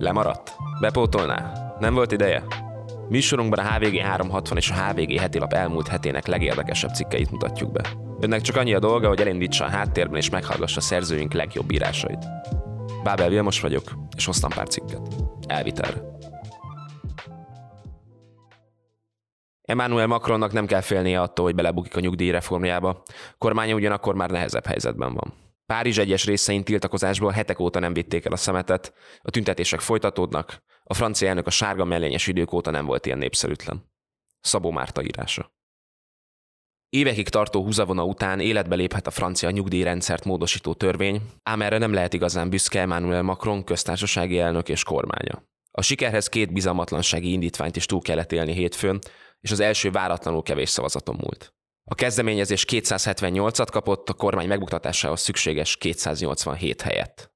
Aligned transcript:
Lemaradt? 0.00 0.56
Bepótolná? 0.80 1.52
Nem 1.78 1.94
volt 1.94 2.12
ideje? 2.12 2.44
Műsorunkban 3.08 3.64
a 3.64 3.72
HVG 3.72 3.98
360 3.98 4.56
és 4.56 4.70
a 4.70 4.74
HVG 4.74 5.18
heti 5.18 5.38
lap 5.38 5.52
elmúlt 5.52 5.88
hetének 5.88 6.26
legérdekesebb 6.26 6.94
cikkeit 6.94 7.30
mutatjuk 7.30 7.72
be. 7.72 7.82
Önnek 8.20 8.40
csak 8.40 8.56
annyi 8.56 8.74
a 8.74 8.78
dolga, 8.78 9.08
hogy 9.08 9.20
elindítsa 9.20 9.64
a 9.64 9.68
háttérben 9.68 10.16
és 10.16 10.30
meghallgassa 10.30 10.80
szerzőink 10.80 11.32
legjobb 11.32 11.72
írásait. 11.72 12.26
Bábel 13.02 13.28
Vilmos 13.28 13.60
vagyok, 13.60 13.92
és 14.16 14.24
hoztam 14.24 14.50
pár 14.50 14.68
cikket. 14.68 15.00
Elvitelre. 15.46 16.00
Emmanuel 19.62 20.06
Macronnak 20.06 20.52
nem 20.52 20.66
kell 20.66 20.80
félnie 20.80 21.20
attól, 21.20 21.44
hogy 21.44 21.54
belebukik 21.54 21.96
a 21.96 22.00
nyugdíjreformjába. 22.00 23.02
Kormánya 23.38 23.74
ugyanakkor 23.74 24.14
már 24.14 24.30
nehezebb 24.30 24.66
helyzetben 24.66 25.14
van. 25.14 25.49
Párizs 25.70 25.98
egyes 25.98 26.24
részein 26.24 26.64
tiltakozásból 26.64 27.30
hetek 27.30 27.58
óta 27.58 27.78
nem 27.78 27.92
vitték 27.92 28.24
el 28.24 28.32
a 28.32 28.36
szemetet, 28.36 28.94
a 29.22 29.30
tüntetések 29.30 29.80
folytatódnak, 29.80 30.62
a 30.84 30.94
francia 30.94 31.28
elnök 31.28 31.46
a 31.46 31.50
sárga 31.50 31.84
mellényes 31.84 32.26
idők 32.26 32.52
óta 32.52 32.70
nem 32.70 32.86
volt 32.86 33.06
ilyen 33.06 33.18
népszerűtlen. 33.18 33.90
Szabó 34.40 34.70
Márta 34.70 35.02
írása. 35.02 35.52
Évekig 36.88 37.28
tartó 37.28 37.62
húzavona 37.62 38.04
után 38.04 38.40
életbe 38.40 38.74
léphet 38.74 39.06
a 39.06 39.10
francia 39.10 39.50
nyugdíjrendszert 39.50 40.24
módosító 40.24 40.74
törvény, 40.74 41.22
ám 41.42 41.62
erre 41.62 41.78
nem 41.78 41.92
lehet 41.92 42.14
igazán 42.14 42.50
büszke 42.50 42.80
Emmanuel 42.80 43.22
Macron 43.22 43.64
köztársasági 43.64 44.38
elnök 44.38 44.68
és 44.68 44.84
kormánya. 44.84 45.42
A 45.70 45.82
sikerhez 45.82 46.28
két 46.28 46.52
bizalmatlansági 46.52 47.32
indítványt 47.32 47.76
is 47.76 47.86
túl 47.86 48.00
kellett 48.00 48.32
élni 48.32 48.52
hétfőn, 48.52 48.98
és 49.40 49.50
az 49.50 49.60
első 49.60 49.90
váratlanul 49.90 50.42
kevés 50.42 50.68
szavazaton 50.68 51.16
múlt. 51.20 51.54
A 51.92 51.94
kezdeményezés 51.94 52.64
278-at 52.68 53.66
kapott, 53.70 54.08
a 54.08 54.12
kormány 54.12 54.48
megbuktatásához 54.48 55.20
szükséges 55.20 55.76
287 55.76 56.82
helyet. 56.82 57.32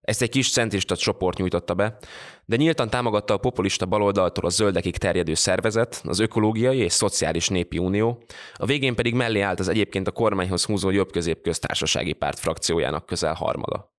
Ezt 0.00 0.22
egy 0.22 0.30
kis 0.30 0.52
centrista 0.52 0.96
csoport 0.96 1.38
nyújtotta 1.38 1.74
be, 1.74 1.98
de 2.44 2.56
nyíltan 2.56 2.90
támogatta 2.90 3.34
a 3.34 3.38
populista 3.38 3.86
baloldaltól 3.86 4.44
a 4.44 4.48
zöldekig 4.48 4.96
terjedő 4.96 5.34
szervezet, 5.34 6.02
az 6.04 6.18
Ökológiai 6.18 6.78
és 6.78 6.92
Szociális 6.92 7.48
Népi 7.48 7.78
Unió, 7.78 8.24
a 8.54 8.66
végén 8.66 8.94
pedig 8.94 9.14
mellé 9.14 9.40
állt 9.40 9.60
az 9.60 9.68
egyébként 9.68 10.08
a 10.08 10.12
kormányhoz 10.12 10.64
húzó 10.64 10.90
jobb-közép 10.90 11.42
köztársasági 11.42 12.12
párt 12.12 12.38
frakciójának 12.38 13.06
közel 13.06 13.34
harmada. 13.34 13.94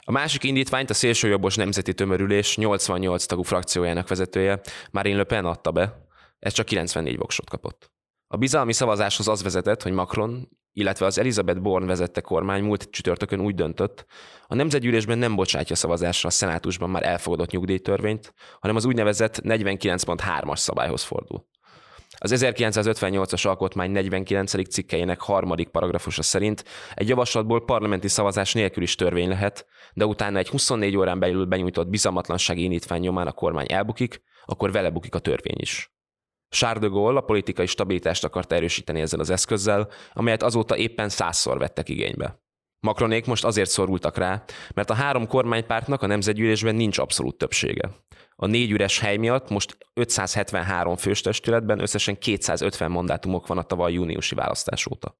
A 0.00 0.10
másik 0.10 0.44
indítványt 0.44 0.90
a 0.90 0.94
szélsőjobbos 0.94 1.56
nemzeti 1.56 1.94
tömörülés 1.94 2.56
88 2.56 3.26
tagú 3.26 3.42
frakciójának 3.42 4.08
vezetője 4.08 4.60
Marine 4.90 5.16
Le 5.16 5.24
Pen 5.24 5.44
adta 5.44 5.70
be, 5.70 6.06
ez 6.38 6.52
csak 6.52 6.66
94 6.66 7.16
voksot 7.16 7.50
kapott. 7.50 7.90
A 8.32 8.36
bizalmi 8.36 8.72
szavazáshoz 8.72 9.28
az 9.28 9.42
vezetett, 9.42 9.82
hogy 9.82 9.92
Macron, 9.92 10.48
illetve 10.72 11.06
az 11.06 11.18
Elizabeth 11.18 11.60
Born 11.60 11.86
vezette 11.86 12.20
kormány 12.20 12.62
múlt 12.62 12.88
csütörtökön 12.90 13.40
úgy 13.40 13.54
döntött, 13.54 14.06
a 14.46 14.54
nemzetgyűlésben 14.54 15.18
nem 15.18 15.36
bocsátja 15.36 15.76
szavazásra 15.76 16.28
a 16.28 16.32
szenátusban 16.32 16.90
már 16.90 17.06
elfogadott 17.06 17.50
nyugdíjtörvényt, 17.50 18.34
hanem 18.60 18.76
az 18.76 18.84
úgynevezett 18.84 19.40
49.3-as 19.44 20.56
szabályhoz 20.56 21.02
fordul. 21.02 21.46
Az 22.18 22.32
1958-as 22.36 23.46
alkotmány 23.46 23.90
49. 23.90 24.68
cikkeinek 24.68 25.20
harmadik 25.20 25.68
paragrafusa 25.68 26.22
szerint 26.22 26.64
egy 26.94 27.08
javaslatból 27.08 27.64
parlamenti 27.64 28.08
szavazás 28.08 28.52
nélkül 28.52 28.82
is 28.82 28.94
törvény 28.94 29.28
lehet, 29.28 29.66
de 29.94 30.06
utána 30.06 30.38
egy 30.38 30.48
24 30.48 30.96
órán 30.96 31.18
belül 31.18 31.44
benyújtott 31.44 31.88
bizalmatlansági 31.88 32.62
indítvány 32.62 33.00
nyomán 33.00 33.26
a 33.26 33.32
kormány 33.32 33.66
elbukik, 33.68 34.22
akkor 34.44 34.72
vele 34.72 34.90
bukik 34.90 35.14
a 35.14 35.18
törvény 35.18 35.58
is. 35.58 35.99
Charles 36.50 36.82
de 36.82 36.88
Gaulle 36.88 37.18
a 37.18 37.24
politikai 37.24 37.66
stabilitást 37.66 38.24
akart 38.24 38.52
erősíteni 38.52 39.00
ezzel 39.00 39.20
az 39.20 39.30
eszközzel, 39.30 39.88
amelyet 40.12 40.42
azóta 40.42 40.76
éppen 40.76 41.08
százszor 41.08 41.58
vettek 41.58 41.88
igénybe. 41.88 42.40
Macronék 42.80 43.26
most 43.26 43.44
azért 43.44 43.70
szorultak 43.70 44.16
rá, 44.16 44.44
mert 44.74 44.90
a 44.90 44.94
három 44.94 45.26
kormánypártnak 45.26 46.02
a 46.02 46.06
nemzetgyűlésben 46.06 46.74
nincs 46.74 46.98
abszolút 46.98 47.38
többsége. 47.38 47.90
A 48.36 48.46
négy 48.46 48.70
üres 48.70 48.98
hely 48.98 49.16
miatt 49.16 49.50
most 49.50 49.76
573 49.94 50.96
fős 50.96 51.20
testületben 51.20 51.80
összesen 51.80 52.18
250 52.18 52.90
mandátumok 52.90 53.46
van 53.46 53.58
a 53.58 53.62
tavaly 53.62 53.92
júniusi 53.92 54.34
választás 54.34 54.86
óta. 54.86 55.18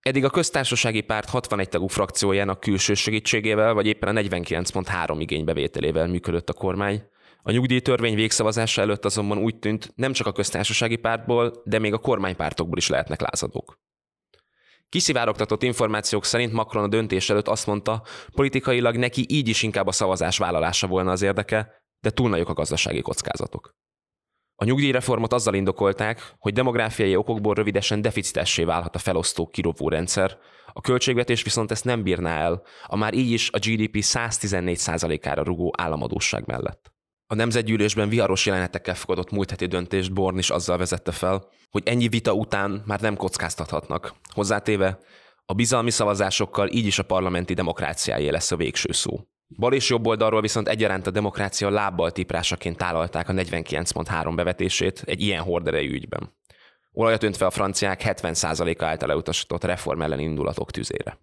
Eddig 0.00 0.24
a 0.24 0.30
köztársasági 0.30 1.00
párt 1.00 1.28
61 1.28 1.68
tagú 1.68 1.86
frakciójának 1.86 2.60
külső 2.60 2.94
segítségével, 2.94 3.74
vagy 3.74 3.86
éppen 3.86 4.16
a 4.16 4.20
49.3 4.20 5.16
igénybevételével 5.18 6.06
működött 6.06 6.48
a 6.48 6.52
kormány, 6.52 7.02
a 7.48 7.50
nyugdíjtörvény 7.50 8.14
végszavazása 8.14 8.80
előtt 8.80 9.04
azonban 9.04 9.38
úgy 9.38 9.58
tűnt, 9.58 9.92
nem 9.94 10.12
csak 10.12 10.26
a 10.26 10.32
köztársasági 10.32 10.96
pártból, 10.96 11.62
de 11.64 11.78
még 11.78 11.92
a 11.92 11.98
kormánypártokból 11.98 12.78
is 12.78 12.88
lehetnek 12.88 13.20
lázadók. 13.20 13.80
Kiszivárogtatott 14.88 15.62
információk 15.62 16.24
szerint 16.24 16.52
Macron 16.52 16.84
a 16.84 16.88
döntés 16.88 17.30
előtt 17.30 17.48
azt 17.48 17.66
mondta, 17.66 18.02
politikailag 18.34 18.96
neki 18.96 19.24
így 19.28 19.48
is 19.48 19.62
inkább 19.62 19.86
a 19.86 19.92
szavazás 19.92 20.38
vállalása 20.38 20.86
volna 20.86 21.10
az 21.10 21.22
érdeke, 21.22 21.82
de 22.00 22.10
túl 22.10 22.28
nagyok 22.28 22.48
a 22.48 22.52
gazdasági 22.52 23.00
kockázatok. 23.00 23.76
A 24.54 24.64
nyugdíjreformot 24.64 25.32
azzal 25.32 25.54
indokolták, 25.54 26.34
hogy 26.38 26.52
demográfiai 26.52 27.16
okokból 27.16 27.54
rövidesen 27.54 28.02
deficitessé 28.02 28.64
válhat 28.64 28.94
a 28.94 28.98
felosztó 28.98 29.46
kirovó 29.46 29.88
rendszer, 29.88 30.38
a 30.72 30.80
költségvetés 30.80 31.42
viszont 31.42 31.70
ezt 31.70 31.84
nem 31.84 32.02
bírná 32.02 32.40
el, 32.40 32.62
a 32.86 32.96
már 32.96 33.14
így 33.14 33.30
is 33.30 33.50
a 33.50 33.58
GDP 33.58 33.96
114%-ára 34.00 35.42
rugó 35.42 35.72
államadóság 35.76 36.46
mellett. 36.46 36.96
A 37.30 37.34
nemzetgyűlésben 37.34 38.08
viharos 38.08 38.46
jelenetekkel 38.46 38.94
fogadott 38.94 39.30
múlt 39.30 39.50
heti 39.50 39.66
döntést 39.66 40.12
Born 40.12 40.38
is 40.38 40.50
azzal 40.50 40.78
vezette 40.78 41.12
fel, 41.12 41.48
hogy 41.70 41.82
ennyi 41.84 42.08
vita 42.08 42.32
után 42.32 42.82
már 42.86 43.00
nem 43.00 43.16
kockáztathatnak. 43.16 44.14
Hozzátéve, 44.34 44.98
a 45.44 45.54
bizalmi 45.54 45.90
szavazásokkal 45.90 46.68
így 46.68 46.86
is 46.86 46.98
a 46.98 47.02
parlamenti 47.02 47.54
demokráciájé 47.54 48.28
lesz 48.28 48.50
a 48.50 48.56
végső 48.56 48.92
szó. 48.92 49.20
Bal 49.56 49.72
és 49.72 49.88
jobb 49.88 50.06
oldalról 50.06 50.40
viszont 50.40 50.68
egyaránt 50.68 51.06
a 51.06 51.10
demokrácia 51.10 51.70
lábbal 51.70 52.10
tiprásaként 52.10 52.76
tálalták 52.76 53.28
a 53.28 53.32
49.3 53.32 54.32
bevetését 54.34 55.02
egy 55.06 55.20
ilyen 55.20 55.42
horderejű 55.42 55.92
ügyben. 55.92 56.36
Olajat 56.92 57.22
öntve 57.22 57.46
a 57.46 57.50
franciák 57.50 58.02
70%-a 58.04 58.84
által 58.84 59.10
elutasított 59.10 59.64
reform 59.64 60.02
ellen 60.02 60.20
indulatok 60.20 60.70
tüzére. 60.70 61.18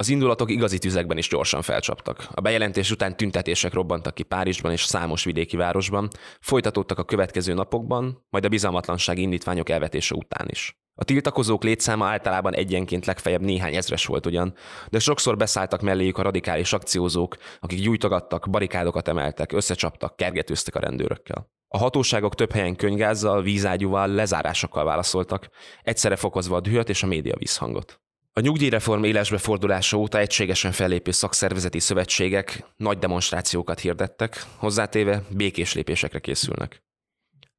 Az 0.00 0.08
indulatok 0.08 0.50
igazi 0.50 0.78
tüzekben 0.78 1.18
is 1.18 1.28
gyorsan 1.28 1.62
felcsaptak. 1.62 2.28
A 2.34 2.40
bejelentés 2.40 2.90
után 2.90 3.16
tüntetések 3.16 3.72
robbantak 3.72 4.14
ki 4.14 4.22
Párizsban 4.22 4.72
és 4.72 4.84
számos 4.84 5.24
vidéki 5.24 5.56
városban, 5.56 6.08
folytatódtak 6.40 6.98
a 6.98 7.04
következő 7.04 7.54
napokban, 7.54 8.26
majd 8.30 8.44
a 8.44 8.48
bizalmatlanság 8.48 9.18
indítványok 9.18 9.68
elvetése 9.68 10.14
után 10.14 10.48
is. 10.50 10.78
A 10.94 11.04
tiltakozók 11.04 11.62
létszáma 11.62 12.06
általában 12.06 12.54
egyenként 12.54 13.06
legfeljebb 13.06 13.40
néhány 13.40 13.74
ezres 13.74 14.06
volt 14.06 14.26
ugyan, 14.26 14.54
de 14.88 14.98
sokszor 14.98 15.36
beszálltak 15.36 15.80
melléjük 15.80 16.18
a 16.18 16.22
radikális 16.22 16.72
akciózók, 16.72 17.36
akik 17.58 17.80
gyújtogattak, 17.80 18.50
barikádokat 18.50 19.08
emeltek, 19.08 19.52
összecsaptak, 19.52 20.16
kergetőztek 20.16 20.74
a 20.74 20.80
rendőrökkel. 20.80 21.50
A 21.68 21.78
hatóságok 21.78 22.34
több 22.34 22.52
helyen 22.52 22.76
könygázzal, 22.76 23.42
vízágyúval, 23.42 24.08
lezárásokkal 24.08 24.84
válaszoltak, 24.84 25.48
egyszerre 25.82 26.16
fokozva 26.16 26.56
a 26.56 26.60
dühöt 26.60 26.88
és 26.88 27.02
a 27.02 27.06
média 27.06 27.36
visszhangot. 27.36 28.00
A 28.40 28.42
nyugdíjreform 28.42 29.04
élesbe 29.04 29.38
fordulása 29.38 29.96
óta 29.96 30.18
egységesen 30.18 30.72
fellépő 30.72 31.10
szakszervezeti 31.10 31.78
szövetségek 31.78 32.64
nagy 32.76 32.98
demonstrációkat 32.98 33.80
hirdettek, 33.80 34.44
hozzátéve 34.56 35.22
békés 35.30 35.74
lépésekre 35.74 36.18
készülnek. 36.18 36.82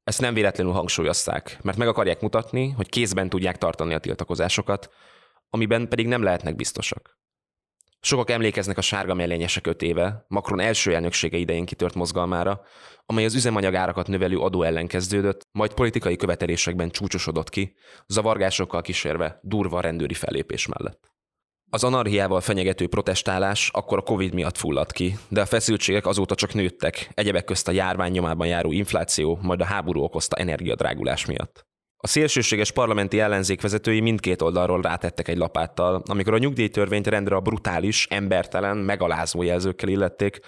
Ezt 0.04 0.22
nem 0.22 0.34
véletlenül 0.34 0.74
hangsúlyozták, 0.74 1.58
mert 1.62 1.78
meg 1.78 1.88
akarják 1.88 2.22
mutatni, 2.22 2.70
hogy 2.70 2.90
kézben 2.90 3.30
tudják 3.30 3.58
tartani 3.58 3.94
a 3.94 4.00
tiltakozásokat, 4.00 4.90
amiben 5.50 5.88
pedig 5.88 6.08
nem 6.08 6.24
lehetnek 6.24 6.56
biztosak. 6.56 7.20
Sokak 8.04 8.30
emlékeznek 8.30 8.78
a 8.78 8.82
sárga 8.82 9.14
mellényesek 9.14 9.68
öt 9.68 9.82
éve, 9.82 10.26
Macron 10.28 10.60
első 10.60 10.94
elnöksége 10.94 11.38
idején 11.38 11.66
kitört 11.66 11.94
mozgalmára, 11.94 12.62
amely 13.06 13.26
az 13.26 13.36
üzemanyagárakat 13.36 14.08
növelő 14.08 14.38
adó 14.38 14.64
ellen 14.64 14.88
kezdődött, 14.88 15.42
majd 15.52 15.74
politikai 15.74 16.16
követelésekben 16.16 16.90
csúcsosodott 16.90 17.50
ki, 17.50 17.76
zavargásokkal 18.08 18.82
kísérve 18.82 19.40
durva 19.44 19.82
rendőri 19.82 20.14
fellépés 20.14 20.68
mellett. 20.68 21.12
Az 21.70 21.84
anarhiával 21.84 22.42
fenyegető 22.42 22.88
protestálás 22.88 23.70
akkor 23.74 23.98
a 23.98 24.02
Covid 24.02 24.34
miatt 24.34 24.58
fulladt 24.58 24.92
ki, 24.92 25.18
de 25.28 25.42
a 25.42 25.46
feszültségek 25.46 26.06
azóta 26.06 26.36
csak 26.36 26.54
nőttek, 26.54 27.10
egyebek 27.14 27.44
közt 27.44 27.68
a 27.68 27.72
járvány 27.72 28.12
nyomában 28.12 28.48
járó 28.48 28.72
infláció, 28.72 29.40
majd 29.42 29.62
a 29.62 29.66
háború 29.66 30.02
okozta 30.02 30.36
energiadrágulás 30.36 31.26
miatt. 31.26 31.71
A 32.04 32.08
szélsőséges 32.08 32.72
parlamenti 32.72 33.20
ellenzék 33.20 33.62
vezetői 33.62 34.00
mindkét 34.00 34.42
oldalról 34.42 34.82
rátettek 34.82 35.28
egy 35.28 35.38
lapáttal, 35.38 36.02
amikor 36.06 36.34
a 36.34 36.38
nyugdíjtörvényt 36.38 37.08
rendre 37.08 37.36
a 37.36 37.40
brutális, 37.40 38.08
embertelen, 38.10 38.78
megalázó 38.78 39.42
jelzőkkel 39.44 39.90
illették, 39.90 40.40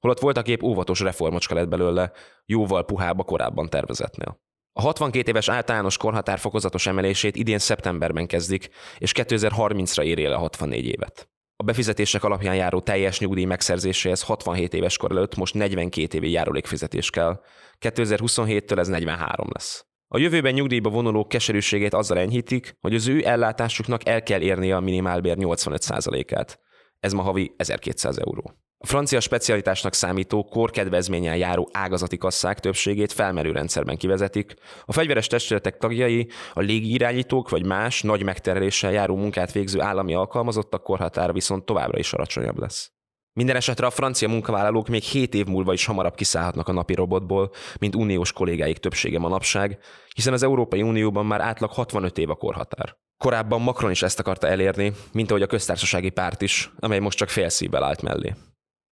holott 0.00 0.20
voltak 0.20 0.48
épp 0.48 0.62
óvatos 0.62 1.00
reformocska 1.00 1.54
lett 1.54 1.68
belőle, 1.68 2.12
jóval 2.46 2.84
puhába 2.84 3.22
korábban 3.22 3.68
tervezetnél. 3.68 4.40
A 4.72 4.80
62 4.80 5.30
éves 5.30 5.48
általános 5.48 5.96
korhatár 5.96 6.38
fokozatos 6.38 6.86
emelését 6.86 7.36
idén 7.36 7.58
szeptemberben 7.58 8.26
kezdik, 8.26 8.68
és 8.98 9.12
2030-ra 9.14 10.02
éri 10.02 10.24
el 10.24 10.32
a 10.32 10.38
64 10.38 10.86
évet. 10.86 11.28
A 11.56 11.62
befizetések 11.62 12.24
alapján 12.24 12.54
járó 12.54 12.80
teljes 12.80 13.18
nyugdíj 13.18 13.44
megszerzéséhez 13.44 14.22
67 14.22 14.74
éves 14.74 14.96
kor 14.96 15.10
előtt 15.10 15.36
most 15.36 15.54
42 15.54 16.16
évi 16.16 16.30
járulékfizetés 16.30 17.10
kell. 17.10 17.40
2027-től 17.80 18.78
ez 18.78 18.88
43 18.88 19.48
lesz. 19.52 19.89
A 20.12 20.18
jövőben 20.18 20.52
nyugdíjba 20.52 20.90
vonulók 20.90 21.28
keserűségét 21.28 21.94
azzal 21.94 22.18
enyhítik, 22.18 22.76
hogy 22.80 22.94
az 22.94 23.08
ő 23.08 23.26
ellátásuknak 23.26 24.06
el 24.06 24.22
kell 24.22 24.40
érnie 24.40 24.76
a 24.76 24.80
minimálbér 24.80 25.36
85%-át. 25.38 26.60
Ez 27.00 27.12
ma 27.12 27.22
havi 27.22 27.54
1200 27.56 28.18
euró. 28.18 28.52
A 28.78 28.86
francia 28.86 29.20
specialitásnak 29.20 29.94
számító, 29.94 30.44
korkedvezménnyel 30.44 31.36
járó 31.36 31.68
ágazati 31.72 32.16
kasszák 32.16 32.60
többségét 32.60 33.12
felmerő 33.12 33.52
rendszerben 33.52 33.96
kivezetik, 33.96 34.54
a 34.84 34.92
fegyveres 34.92 35.26
testületek 35.26 35.76
tagjai, 35.76 36.28
a 36.52 36.60
légirányítók 36.60 37.48
vagy 37.48 37.66
más 37.66 38.02
nagy 38.02 38.22
megterheléssel 38.24 38.92
járó 38.92 39.16
munkát 39.16 39.52
végző 39.52 39.80
állami 39.80 40.14
alkalmazottak 40.14 40.82
korhatára 40.82 41.32
viszont 41.32 41.64
továbbra 41.64 41.98
is 41.98 42.12
alacsonyabb 42.12 42.58
lesz. 42.58 42.92
Minden 43.32 43.56
esetre 43.56 43.86
a 43.86 43.90
francia 43.90 44.28
munkavállalók 44.28 44.88
még 44.88 45.02
7 45.02 45.34
év 45.34 45.46
múlva 45.46 45.72
is 45.72 45.84
hamarabb 45.84 46.14
kiszállhatnak 46.14 46.68
a 46.68 46.72
napi 46.72 46.94
robotból, 46.94 47.50
mint 47.78 47.94
uniós 47.94 48.32
kollégáik 48.32 48.78
többsége 48.78 49.18
manapság, 49.18 49.78
hiszen 50.14 50.32
az 50.32 50.42
Európai 50.42 50.82
Unióban 50.82 51.26
már 51.26 51.40
átlag 51.40 51.70
65 51.70 52.18
év 52.18 52.30
a 52.30 52.34
korhatár. 52.34 52.96
Korábban 53.16 53.60
Macron 53.60 53.90
is 53.90 54.02
ezt 54.02 54.18
akarta 54.18 54.46
elérni, 54.46 54.92
mint 55.12 55.30
ahogy 55.30 55.42
a 55.42 55.46
köztársasági 55.46 56.10
párt 56.10 56.42
is, 56.42 56.70
amely 56.78 56.98
most 56.98 57.18
csak 57.18 57.28
fél 57.28 57.48
szívvel 57.48 57.84
állt 57.84 58.02
mellé. 58.02 58.34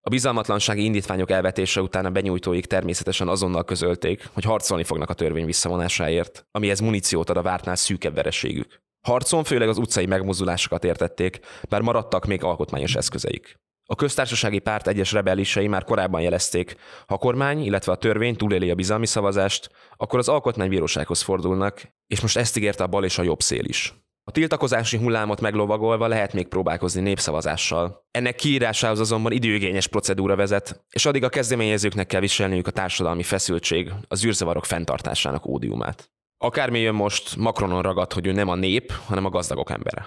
A 0.00 0.10
bizalmatlansági 0.10 0.84
indítványok 0.84 1.30
elvetése 1.30 1.80
után 1.80 2.04
a 2.04 2.10
benyújtóik 2.10 2.66
természetesen 2.66 3.28
azonnal 3.28 3.64
közölték, 3.64 4.28
hogy 4.32 4.44
harcolni 4.44 4.84
fognak 4.84 5.10
a 5.10 5.14
törvény 5.14 5.44
visszavonásáért, 5.44 6.46
amihez 6.50 6.80
muníciót 6.80 7.30
ad 7.30 7.36
a 7.36 7.42
vártnál 7.42 7.76
szűkebb 7.76 8.14
vereségük. 8.14 8.82
Harcon 9.06 9.44
főleg 9.44 9.68
az 9.68 9.78
utcai 9.78 10.06
megmozdulásokat 10.06 10.84
értették, 10.84 11.40
bár 11.68 11.80
maradtak 11.80 12.26
még 12.26 12.42
alkotmányos 12.42 12.94
eszközeik. 12.94 13.58
A 13.90 13.94
köztársasági 13.94 14.58
párt 14.58 14.86
egyes 14.86 15.12
rebelisei 15.12 15.66
már 15.66 15.84
korábban 15.84 16.20
jelezték, 16.20 16.76
ha 17.06 17.14
a 17.14 17.18
kormány, 17.18 17.64
illetve 17.64 17.92
a 17.92 17.96
törvény 17.96 18.36
túléli 18.36 18.70
a 18.70 18.74
bizalmi 18.74 19.06
szavazást, 19.06 19.70
akkor 19.96 20.18
az 20.18 20.28
alkotmánybírósághoz 20.28 21.22
fordulnak, 21.22 21.82
és 22.06 22.20
most 22.20 22.36
ezt 22.36 22.56
ígérte 22.56 22.82
a 22.82 22.86
bal 22.86 23.04
és 23.04 23.18
a 23.18 23.22
jobb 23.22 23.40
szél 23.40 23.64
is. 23.64 23.94
A 24.24 24.30
tiltakozási 24.30 24.96
hullámot 24.96 25.40
meglovagolva 25.40 26.06
lehet 26.06 26.32
még 26.32 26.48
próbálkozni 26.48 27.00
népszavazással. 27.00 28.06
Ennek 28.10 28.34
kiírásához 28.34 29.00
azonban 29.00 29.32
időigényes 29.32 29.86
procedúra 29.86 30.36
vezet, 30.36 30.84
és 30.90 31.06
addig 31.06 31.24
a 31.24 31.28
kezdeményezőknek 31.28 32.06
kell 32.06 32.20
viselniük 32.20 32.66
a 32.66 32.70
társadalmi 32.70 33.22
feszültség, 33.22 33.92
az 34.08 34.24
űrzavarok 34.24 34.64
fenntartásának 34.64 35.46
ódiumát. 35.46 36.10
Akármi 36.38 36.78
jön 36.78 36.94
most, 36.94 37.36
Macronon 37.36 37.82
ragad, 37.82 38.12
hogy 38.12 38.26
ő 38.26 38.32
nem 38.32 38.48
a 38.48 38.54
nép, 38.54 38.92
hanem 39.06 39.24
a 39.24 39.30
gazdagok 39.30 39.70
embere. 39.70 40.06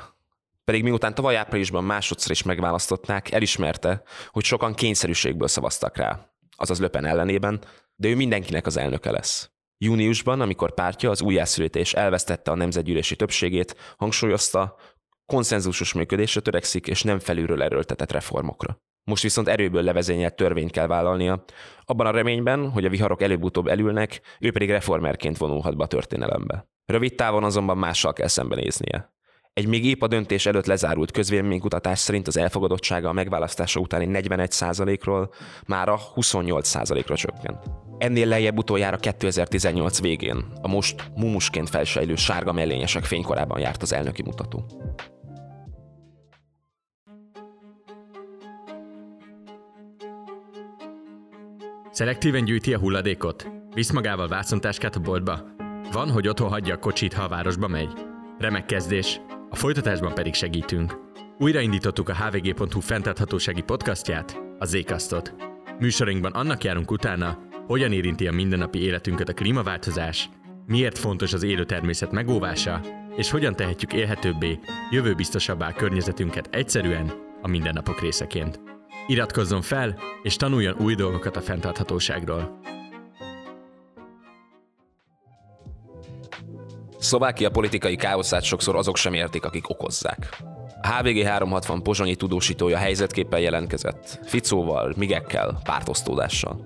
Pedig 0.63 0.83
miután 0.83 1.15
tavaly 1.15 1.35
áprilisban 1.37 1.83
másodszor 1.83 2.31
is 2.31 2.43
megválasztották, 2.43 3.31
elismerte, 3.31 4.03
hogy 4.27 4.43
sokan 4.43 4.73
kényszerűségből 4.73 5.47
szavaztak 5.47 5.97
rá, 5.97 6.29
azaz 6.55 6.79
Löpen 6.79 7.05
ellenében, 7.05 7.63
de 7.95 8.07
ő 8.07 8.15
mindenkinek 8.15 8.65
az 8.65 8.77
elnöke 8.77 9.11
lesz. 9.11 9.51
Júniusban, 9.77 10.41
amikor 10.41 10.73
pártja 10.73 11.09
az 11.09 11.21
újjászülítés 11.21 11.93
elvesztette 11.93 12.51
a 12.51 12.55
nemzetgyűlési 12.55 13.15
többségét, 13.15 13.95
hangsúlyozta, 13.97 14.75
konszenzusos 15.25 15.93
működésre 15.93 16.41
törekszik, 16.41 16.87
és 16.87 17.03
nem 17.03 17.19
felülről 17.19 17.63
erőltetett 17.63 18.11
reformokra. 18.11 18.81
Most 19.03 19.23
viszont 19.23 19.47
erőből 19.47 19.83
levezényelt 19.83 20.35
törvényt 20.35 20.71
kell 20.71 20.87
vállalnia, 20.87 21.43
abban 21.85 22.05
a 22.05 22.11
reményben, 22.11 22.69
hogy 22.69 22.85
a 22.85 22.89
viharok 22.89 23.21
előbb-utóbb 23.21 23.67
elülnek, 23.67 24.21
ő 24.39 24.51
pedig 24.51 24.69
reformerként 24.69 25.37
vonulhat 25.37 25.77
be 25.77 25.83
a 25.83 25.87
történelembe. 25.87 26.69
Rövid 26.85 27.15
távon 27.15 27.43
azonban 27.43 27.77
mással 27.77 28.13
kell 28.13 28.27
szembenéznie. 28.27 29.13
Egy 29.53 29.67
még 29.67 29.85
épp 29.85 30.01
a 30.01 30.07
döntés 30.07 30.45
előtt 30.45 30.65
lezárult 30.65 31.11
közvéleménykutatás 31.11 31.99
szerint 31.99 32.27
az 32.27 32.37
elfogadottsága 32.37 33.09
a 33.09 33.13
megválasztása 33.13 33.79
utáni 33.79 34.07
41%-ról 34.09 35.33
már 35.67 35.89
a 35.89 35.99
28%-ra 36.15 37.15
csökkent. 37.15 37.63
Ennél 37.97 38.27
lejjebb 38.27 38.57
utoljára 38.57 38.97
2018 38.97 40.01
végén, 40.01 40.45
a 40.61 40.67
most 40.67 41.11
mumusként 41.15 41.69
felsejlő 41.69 42.15
sárga 42.15 42.51
mellényesek 42.51 43.03
fénykorában 43.03 43.59
járt 43.59 43.81
az 43.81 43.93
elnöki 43.93 44.21
mutató. 44.21 44.65
Szelektíven 51.91 52.45
gyűjti 52.45 52.73
a 52.73 52.79
hulladékot? 52.79 53.47
Visz 53.73 53.91
magával 53.91 54.27
vászontáskát 54.27 54.95
a 54.95 54.99
boltba? 54.99 55.39
Van, 55.91 56.09
hogy 56.09 56.27
otthon 56.27 56.49
hagyja 56.49 56.73
a 56.73 56.79
kocsit, 56.79 57.13
ha 57.13 57.23
a 57.23 57.27
városba 57.27 57.67
megy? 57.67 57.91
Remek 58.37 58.65
kezdés! 58.65 59.21
A 59.53 59.55
folytatásban 59.55 60.13
pedig 60.13 60.33
segítünk. 60.33 60.99
Újraindítottuk 61.37 62.09
a 62.09 62.15
hvg.hu 62.15 62.79
fenntarthatósági 62.79 63.61
podcastját, 63.61 64.41
a 64.59 64.65
Zékasztot. 64.65 65.33
Műsorunkban 65.79 66.31
annak 66.31 66.63
járunk 66.63 66.91
utána, 66.91 67.37
hogyan 67.67 67.91
érinti 67.91 68.27
a 68.27 68.31
mindennapi 68.31 68.79
életünket 68.79 69.29
a 69.29 69.33
klímaváltozás, 69.33 70.29
miért 70.65 70.97
fontos 70.97 71.33
az 71.33 71.43
élő 71.43 71.65
természet 71.65 72.11
megóvása, 72.11 72.81
és 73.15 73.29
hogyan 73.29 73.55
tehetjük 73.55 73.93
élhetőbbé, 73.93 74.59
jövőbiztosabbá 74.89 75.67
a 75.67 75.73
környezetünket 75.73 76.47
egyszerűen, 76.51 77.11
a 77.41 77.47
mindennapok 77.47 78.01
részeként. 78.01 78.59
Iratkozzon 79.07 79.61
fel, 79.61 79.97
és 80.23 80.35
tanuljon 80.35 80.75
új 80.79 80.95
dolgokat 80.95 81.35
a 81.35 81.41
fenntarthatóságról. 81.41 82.59
Szlovákia 87.01 87.49
politikai 87.49 87.95
káoszát 87.95 88.43
sokszor 88.43 88.75
azok 88.75 88.97
sem 88.97 89.13
értik, 89.13 89.45
akik 89.45 89.69
okozzák. 89.69 90.37
A 90.81 90.87
HVG 90.87 91.23
360 91.23 91.83
pozsonyi 91.83 92.15
tudósítója 92.15 92.77
helyzetképpen 92.77 93.39
jelentkezett. 93.39 94.19
Ficóval, 94.23 94.93
migekkel, 94.97 95.59
pártosztódással. 95.63 96.65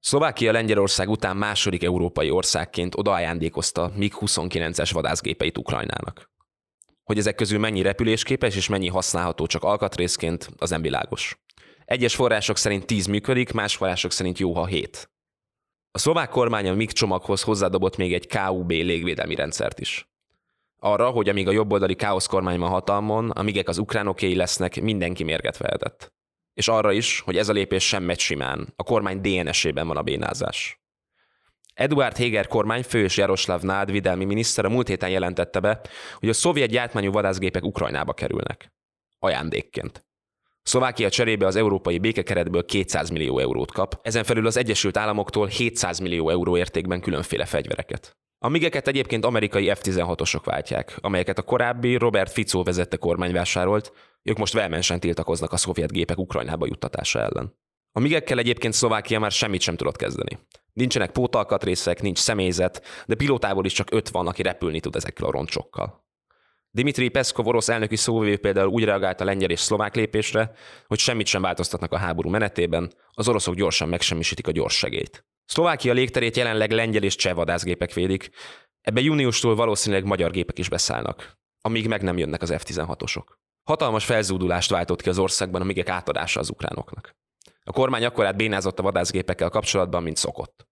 Szlovákia 0.00 0.52
Lengyelország 0.52 1.08
után 1.08 1.36
második 1.36 1.84
európai 1.84 2.30
országként 2.30 2.94
odaajándékozta 2.96 3.92
MiG-29-es 3.96 4.90
vadászgépeit 4.92 5.58
Ukrajnának. 5.58 6.30
Hogy 7.04 7.18
ezek 7.18 7.34
közül 7.34 7.58
mennyi 7.58 7.82
repülésképes 7.82 8.56
és 8.56 8.68
mennyi 8.68 8.88
használható 8.88 9.46
csak 9.46 9.62
alkatrészként, 9.62 10.48
az 10.58 10.70
nem 10.70 10.82
világos. 10.82 11.38
Egyes 11.84 12.14
források 12.14 12.56
szerint 12.56 12.86
10 12.86 13.06
működik, 13.06 13.52
más 13.52 13.76
források 13.76 14.10
szerint 14.10 14.38
jó, 14.38 14.54
ha 14.54 14.66
7. 14.66 15.08
A 15.96 15.98
szlovák 15.98 16.28
kormány 16.28 16.68
a 16.68 16.74
MIG 16.74 16.92
csomaghoz 16.92 17.42
hozzádobott 17.42 17.96
még 17.96 18.14
egy 18.14 18.26
KUB 18.26 18.70
légvédelmi 18.70 19.34
rendszert 19.34 19.80
is. 19.80 20.08
Arra, 20.78 21.10
hogy 21.10 21.28
amíg 21.28 21.48
a 21.48 21.52
jobboldali 21.52 21.94
káosz 21.94 22.26
kormány 22.26 22.58
van 22.58 22.70
hatalmon, 22.70 23.30
a 23.30 23.42
migek 23.42 23.68
az 23.68 23.78
ukránokéi 23.78 24.34
lesznek, 24.34 24.80
mindenki 24.80 25.24
mérget 25.24 25.56
vehetett. 25.56 26.12
És 26.54 26.68
arra 26.68 26.92
is, 26.92 27.20
hogy 27.20 27.36
ez 27.36 27.48
a 27.48 27.52
lépés 27.52 27.86
sem 27.86 28.02
megy 28.02 28.18
simán, 28.18 28.72
a 28.76 28.82
kormány 28.82 29.20
DNS-ében 29.20 29.86
van 29.86 29.96
a 29.96 30.02
bénázás. 30.02 30.80
Eduard 31.74 32.16
Heger 32.16 32.46
kormányfő 32.46 33.02
és 33.02 33.16
Jaroslav 33.16 33.62
Nád 33.62 33.90
videlmi 33.90 34.24
miniszter 34.24 34.64
a 34.64 34.68
múlt 34.70 34.88
héten 34.88 35.10
jelentette 35.10 35.60
be, 35.60 35.80
hogy 36.18 36.28
a 36.28 36.32
szovjet 36.32 36.70
gyártmányú 36.70 37.12
vadászgépek 37.12 37.64
Ukrajnába 37.64 38.12
kerülnek. 38.12 38.72
Ajándékként. 39.18 40.06
Szlovákia 40.64 41.08
cserébe 41.08 41.46
az 41.46 41.56
európai 41.56 41.98
békekeretből 41.98 42.64
200 42.64 43.10
millió 43.10 43.38
eurót 43.38 43.72
kap, 43.72 43.98
ezen 44.02 44.24
felül 44.24 44.46
az 44.46 44.56
Egyesült 44.56 44.96
Államoktól 44.96 45.46
700 45.46 45.98
millió 45.98 46.30
euró 46.30 46.56
értékben 46.56 47.00
különféle 47.00 47.44
fegyvereket. 47.44 48.16
A 48.38 48.48
migeket 48.48 48.88
egyébként 48.88 49.24
amerikai 49.24 49.70
F-16-osok 49.74 50.40
váltják, 50.44 50.96
amelyeket 51.00 51.38
a 51.38 51.42
korábbi 51.42 51.96
Robert 51.96 52.32
Fico 52.32 52.62
vezette 52.62 52.96
kormány 52.96 53.32
vásárolt, 53.32 53.92
ők 54.22 54.36
most 54.36 54.52
velmensen 54.52 55.00
tiltakoznak 55.00 55.52
a 55.52 55.56
szovjet 55.56 55.92
gépek 55.92 56.18
Ukrajnába 56.18 56.66
juttatása 56.66 57.18
ellen. 57.18 57.54
A 57.92 58.00
migekkel 58.00 58.38
egyébként 58.38 58.74
Szlovákia 58.74 59.18
már 59.18 59.30
semmit 59.30 59.60
sem 59.60 59.76
tudott 59.76 59.96
kezdeni. 59.96 60.38
Nincsenek 60.72 61.10
pótalkatrészek, 61.10 62.02
nincs 62.02 62.18
személyzet, 62.18 62.82
de 63.06 63.14
pilótából 63.14 63.64
is 63.64 63.72
csak 63.72 63.90
öt 63.90 64.08
van, 64.08 64.26
aki 64.26 64.42
repülni 64.42 64.80
tud 64.80 64.96
ezekkel 64.96 65.26
a 65.26 65.30
roncsokkal. 65.30 66.03
Dimitri 66.74 67.08
Peszkov 67.08 67.46
orosz 67.46 67.68
elnöki 67.68 67.96
szóvivő 67.96 68.36
például 68.36 68.68
úgy 68.68 68.84
reagált 68.84 69.20
a 69.20 69.24
lengyel 69.24 69.50
és 69.50 69.60
szlovák 69.60 69.94
lépésre, 69.94 70.52
hogy 70.86 70.98
semmit 70.98 71.26
sem 71.26 71.42
változtatnak 71.42 71.92
a 71.92 71.96
háború 71.96 72.30
menetében, 72.30 72.92
az 73.10 73.28
oroszok 73.28 73.54
gyorsan 73.54 73.88
megsemmisítik 73.88 74.46
a 74.46 74.50
gyors 74.50 74.76
segélyt. 74.76 75.24
Szlovákia 75.44 75.92
légterét 75.92 76.36
jelenleg 76.36 76.70
lengyel 76.70 77.02
és 77.02 77.14
cseh 77.14 77.34
vadászgépek 77.34 77.92
védik, 77.92 78.30
ebbe 78.80 79.00
júniustól 79.00 79.54
valószínűleg 79.54 80.04
magyar 80.04 80.30
gépek 80.30 80.58
is 80.58 80.68
beszállnak, 80.68 81.38
amíg 81.60 81.88
meg 81.88 82.02
nem 82.02 82.18
jönnek 82.18 82.42
az 82.42 82.54
F-16-osok. 82.58 83.24
Hatalmas 83.62 84.04
felzúdulást 84.04 84.70
váltott 84.70 85.02
ki 85.02 85.08
az 85.08 85.18
országban 85.18 85.60
a 85.60 85.64
migek 85.64 85.88
átadása 85.88 86.40
az 86.40 86.50
ukránoknak. 86.50 87.16
A 87.64 87.72
kormány 87.72 88.04
akkorát 88.04 88.36
bénázott 88.36 88.78
a 88.78 88.82
vadászgépekkel 88.82 89.48
kapcsolatban, 89.48 90.02
mint 90.02 90.16
szokott. 90.16 90.66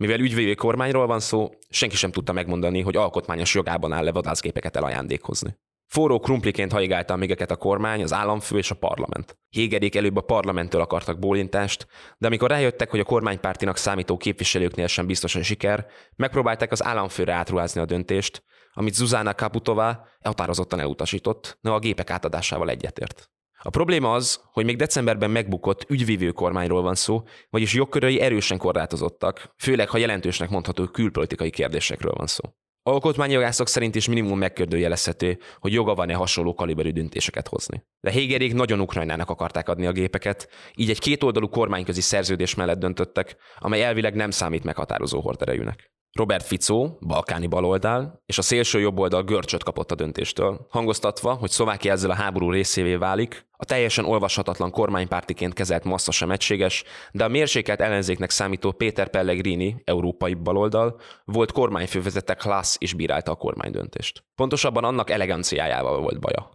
Mivel 0.00 0.20
ügyvédő 0.20 0.54
kormányról 0.54 1.06
van 1.06 1.20
szó, 1.20 1.50
senki 1.68 1.96
sem 1.96 2.10
tudta 2.10 2.32
megmondani, 2.32 2.80
hogy 2.80 2.96
alkotmányos 2.96 3.54
jogában 3.54 3.92
áll-e 3.92 4.12
vadászgépeket 4.12 4.76
elajándékozni. 4.76 5.58
Forró 5.86 6.18
krumpliként 6.18 6.72
haigálta 6.72 7.14
a 7.14 7.16
mégeket 7.16 7.50
a 7.50 7.56
kormány, 7.56 8.02
az 8.02 8.12
államfő 8.12 8.58
és 8.58 8.70
a 8.70 8.74
parlament. 8.74 9.38
Hégedék 9.48 9.94
előbb 9.94 10.16
a 10.16 10.20
parlamenttől 10.20 10.80
akartak 10.80 11.18
bólintást, 11.18 11.86
de 12.18 12.26
amikor 12.26 12.50
rájöttek, 12.50 12.90
hogy 12.90 13.00
a 13.00 13.04
kormánypártinak 13.04 13.76
számító 13.76 14.16
képviselőknél 14.16 14.86
sem 14.86 15.06
biztos 15.06 15.34
a 15.34 15.42
siker, 15.42 15.86
megpróbálták 16.16 16.72
az 16.72 16.84
államfőre 16.84 17.32
átruházni 17.32 17.80
a 17.80 17.84
döntést, 17.84 18.42
amit 18.72 18.94
Zuzana 18.94 19.34
Kaputová 19.34 20.04
határozottan 20.24 20.80
elutasított, 20.80 21.58
de 21.60 21.70
a 21.70 21.78
gépek 21.78 22.10
átadásával 22.10 22.70
egyetért. 22.70 23.30
A 23.62 23.70
probléma 23.70 24.12
az, 24.12 24.40
hogy 24.52 24.64
még 24.64 24.76
decemberben 24.76 25.30
megbukott 25.30 25.90
ügyvívő 25.90 26.30
kormányról 26.30 26.82
van 26.82 26.94
szó, 26.94 27.22
vagyis 27.50 27.74
jogkörei 27.74 28.20
erősen 28.20 28.58
korlátozottak, 28.58 29.54
főleg 29.58 29.88
ha 29.88 29.98
jelentősnek 29.98 30.50
mondható 30.50 30.86
külpolitikai 30.86 31.50
kérdésekről 31.50 32.12
van 32.16 32.26
szó. 32.26 32.44
Alkotmányjogászok 32.82 33.68
szerint 33.68 33.94
is 33.94 34.08
minimum 34.08 34.38
megkérdőjelezhető, 34.38 35.38
hogy 35.58 35.72
joga 35.72 35.94
van-e 35.94 36.14
hasonló 36.14 36.54
kaliberű 36.54 36.90
döntéseket 36.90 37.48
hozni. 37.48 37.84
De 38.00 38.10
Hégerék 38.10 38.54
nagyon 38.54 38.80
Ukrajnának 38.80 39.30
akarták 39.30 39.68
adni 39.68 39.86
a 39.86 39.92
gépeket, 39.92 40.48
így 40.74 40.90
egy 40.90 40.98
kétoldalú 40.98 41.48
kormányközi 41.48 42.00
szerződés 42.00 42.54
mellett 42.54 42.78
döntöttek, 42.78 43.36
amely 43.58 43.82
elvileg 43.82 44.14
nem 44.14 44.30
számít 44.30 44.64
meghatározó 44.64 45.20
horderejűnek. 45.20 45.92
Robert 46.12 46.46
Fico, 46.46 46.96
balkáni 47.00 47.46
baloldal, 47.46 48.22
és 48.26 48.38
a 48.38 48.42
szélső 48.42 48.80
jobboldal 48.80 49.22
görcsöt 49.22 49.62
kapott 49.62 49.90
a 49.90 49.94
döntéstől, 49.94 50.66
hangoztatva, 50.70 51.34
hogy 51.34 51.50
Szlovákia 51.50 51.92
ezzel 51.92 52.10
a 52.10 52.14
háború 52.14 52.50
részévé 52.50 52.94
válik, 52.94 53.48
a 53.56 53.64
teljesen 53.64 54.04
olvashatatlan 54.04 54.70
kormánypártiként 54.70 55.54
kezelt 55.54 55.84
massza 55.84 56.10
sem 56.10 56.30
egységes, 56.30 56.84
de 57.12 57.24
a 57.24 57.28
mérsékelt 57.28 57.80
ellenzéknek 57.80 58.30
számító 58.30 58.72
Péter 58.72 59.08
Pellegrini, 59.08 59.82
európai 59.84 60.34
baloldal, 60.34 61.00
volt 61.24 61.52
kormányfővezete 61.52 62.34
Klassz 62.34 62.76
és 62.78 62.94
bírálta 62.94 63.30
a 63.30 63.36
kormánydöntést. 63.36 64.24
Pontosabban 64.34 64.84
annak 64.84 65.10
eleganciájával 65.10 66.00
volt 66.00 66.20
baja. 66.20 66.50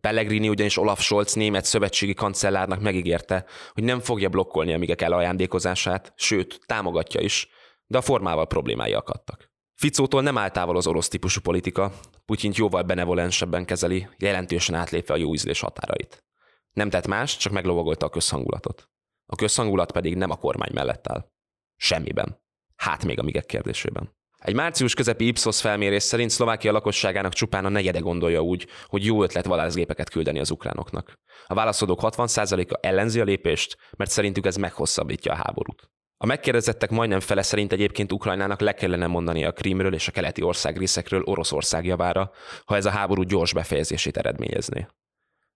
Pellegrini 0.00 0.48
ugyanis 0.48 0.78
Olaf 0.78 1.00
Scholz 1.00 1.32
német 1.32 1.64
szövetségi 1.64 2.14
kancellárnak 2.14 2.80
megígérte, 2.80 3.44
hogy 3.72 3.84
nem 3.84 4.00
fogja 4.00 4.28
blokkolni 4.28 4.72
a 4.72 4.78
migek 4.78 5.02
elajándékozását, 5.02 6.12
sőt, 6.16 6.60
támogatja 6.66 7.20
is, 7.20 7.48
de 7.86 7.98
a 7.98 8.02
formával 8.02 8.46
problémái 8.46 8.92
akadtak. 8.92 9.50
Ficótól 9.74 10.22
nem 10.22 10.38
áll 10.38 10.50
távol 10.50 10.76
az 10.76 10.86
orosz 10.86 11.08
típusú 11.08 11.40
politika, 11.40 11.92
Putyint 12.24 12.56
jóval 12.56 12.82
benevolensebben 12.82 13.64
kezeli, 13.64 14.08
jelentősen 14.18 14.74
átlépve 14.74 15.14
a 15.14 15.16
jó 15.16 15.34
ízlés 15.34 15.60
határait. 15.60 16.24
Nem 16.72 16.90
tett 16.90 17.06
más, 17.06 17.36
csak 17.36 17.52
meglovagolta 17.52 18.06
a 18.06 18.10
közhangulatot. 18.10 18.88
A 19.26 19.36
közhangulat 19.36 19.92
pedig 19.92 20.16
nem 20.16 20.30
a 20.30 20.36
kormány 20.36 20.70
mellett 20.72 21.08
áll. 21.08 21.28
Semmiben. 21.76 22.40
Hát 22.76 23.04
még 23.04 23.18
a 23.18 23.22
migek 23.22 23.46
kérdésében. 23.46 24.14
Egy 24.38 24.54
március 24.54 24.94
közepi 24.94 25.26
Ipsos 25.26 25.60
felmérés 25.60 26.02
szerint 26.02 26.30
Szlovákia 26.30 26.72
lakosságának 26.72 27.32
csupán 27.32 27.64
a 27.64 27.68
negyede 27.68 27.98
gondolja 27.98 28.40
úgy, 28.40 28.66
hogy 28.86 29.04
jó 29.04 29.22
ötlet 29.22 29.46
vadászgépeket 29.46 30.10
küldeni 30.10 30.38
az 30.38 30.50
ukránoknak. 30.50 31.12
A 31.46 31.54
válaszadók 31.54 32.00
60%-a 32.02 32.86
ellenzi 32.86 33.20
a 33.20 33.24
lépést, 33.24 33.76
mert 33.96 34.10
szerintük 34.10 34.46
ez 34.46 34.56
meghosszabbítja 34.56 35.32
a 35.32 35.36
háborút. 35.36 35.90
A 36.18 36.26
megkérdezettek 36.26 36.90
majdnem 36.90 37.20
fele 37.20 37.42
szerint 37.42 37.72
egyébként 37.72 38.12
Ukrajnának 38.12 38.60
le 38.60 38.72
kellene 38.72 39.06
mondani 39.06 39.44
a 39.44 39.52
Krímről 39.52 39.94
és 39.94 40.08
a 40.08 40.12
keleti 40.12 40.42
országrészekről 40.42 41.22
Oroszország 41.22 41.84
javára, 41.84 42.30
ha 42.64 42.76
ez 42.76 42.84
a 42.84 42.90
háború 42.90 43.22
gyors 43.22 43.52
befejezését 43.52 44.16
eredményezné. 44.16 44.86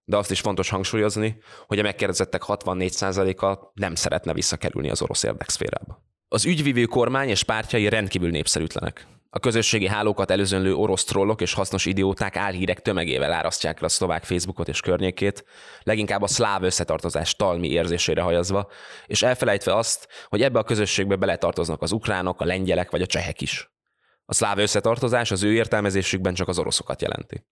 De 0.04 0.16
azt 0.16 0.30
is 0.30 0.40
fontos 0.40 0.68
hangsúlyozni, 0.68 1.38
hogy 1.66 1.78
a 1.78 1.82
megkérdezettek 1.82 2.42
64%-a 2.46 3.70
nem 3.74 3.94
szeretne 3.94 4.32
visszakerülni 4.32 4.90
az 4.90 5.02
orosz 5.02 5.22
érdekszférába. 5.22 6.04
Az 6.28 6.44
ügyvívő 6.44 6.84
kormány 6.84 7.28
és 7.28 7.42
pártjai 7.42 7.88
rendkívül 7.88 8.30
népszerűtlenek. 8.30 9.06
A 9.32 9.38
közösségi 9.38 9.86
hálókat 9.86 10.30
előzönlő 10.30 10.74
orosz 10.74 11.04
trollok 11.04 11.40
és 11.40 11.52
hasznos 11.52 11.86
idióták 11.86 12.36
álhírek 12.36 12.80
tömegével 12.80 13.32
árasztják 13.32 13.78
el 13.78 13.84
a 13.84 13.88
szlovák 13.88 14.24
Facebookot 14.24 14.68
és 14.68 14.80
környékét, 14.80 15.44
leginkább 15.82 16.22
a 16.22 16.26
szláv 16.26 16.62
összetartozás 16.62 17.34
talmi 17.36 17.68
érzésére 17.68 18.22
hajazva, 18.22 18.70
és 19.06 19.22
elfelejtve 19.22 19.76
azt, 19.76 20.08
hogy 20.28 20.42
ebbe 20.42 20.58
a 20.58 20.64
közösségbe 20.64 21.16
beletartoznak 21.16 21.82
az 21.82 21.92
ukránok, 21.92 22.40
a 22.40 22.44
lengyelek 22.44 22.90
vagy 22.90 23.02
a 23.02 23.06
csehek 23.06 23.40
is. 23.40 23.70
A 24.24 24.34
szláv 24.34 24.58
összetartozás 24.58 25.30
az 25.30 25.42
ő 25.42 25.52
értelmezésükben 25.52 26.34
csak 26.34 26.48
az 26.48 26.58
oroszokat 26.58 27.02
jelenti. 27.02 27.46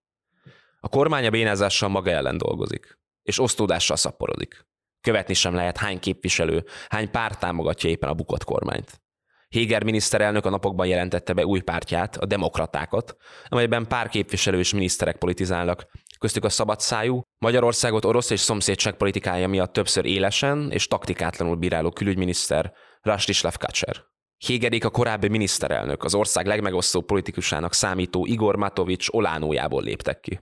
A 0.81 0.89
kormány 0.89 1.27
a 1.27 1.31
bénázással 1.31 1.89
maga 1.89 2.11
ellen 2.11 2.39
dolgozik, 2.39 2.99
és 3.23 3.41
osztódással 3.41 3.97
szaporodik. 3.97 4.67
Követni 5.01 5.35
sem 5.35 5.55
lehet, 5.55 5.77
hány 5.77 5.99
képviselő, 5.99 6.65
hány 6.89 7.11
párt 7.11 7.41
támogatja 7.41 7.91
éppen 7.91 8.09
a 8.09 8.15
bukott 8.15 8.45
kormányt. 8.45 9.01
Héger 9.49 9.85
miniszterelnök 9.85 10.47
a 10.47 10.51
napokban 10.51 10.87
jelentette 10.87 11.33
be 11.33 11.47
új 11.47 11.61
pártját, 11.61 12.17
a 12.17 12.27
demokratákat, 12.27 13.17
amelyben 13.49 13.87
pár 13.87 14.09
képviselő 14.09 14.59
és 14.59 14.73
miniszterek 14.73 15.17
politizálnak, 15.17 15.87
köztük 16.19 16.45
a 16.45 16.49
szabadszájú, 16.49 17.23
Magyarországot 17.39 18.05
orosz 18.05 18.31
és 18.31 18.41
szomszédság 18.41 18.97
politikája 18.97 19.49
miatt 19.49 19.73
többször 19.73 20.05
élesen 20.05 20.71
és 20.71 20.87
taktikátlanul 20.87 21.57
bíráló 21.57 21.91
külügyminiszter 21.91 22.73
Rastislav 23.01 23.57
Kacser. 23.57 23.97
Hégerék 24.37 24.85
a 24.85 24.91
korábbi 24.91 25.29
miniszterelnök, 25.29 26.05
az 26.05 26.15
ország 26.15 26.47
legmegosztóbb 26.47 27.05
politikusának 27.05 27.75
számító 27.75 28.27
Igor 28.27 28.57
Matovics 28.57 29.09
olánójából 29.11 29.83
léptek 29.83 30.21
ki. 30.21 30.41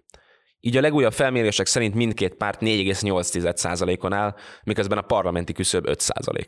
Így 0.60 0.76
a 0.76 0.80
legújabb 0.80 1.12
felmérések 1.12 1.66
szerint 1.66 1.94
mindkét 1.94 2.34
párt 2.34 2.60
4,8%-on 2.60 4.12
áll, 4.12 4.34
miközben 4.64 4.98
a 4.98 5.02
parlamenti 5.02 5.52
küszöb 5.52 5.84
5%. 5.88 6.46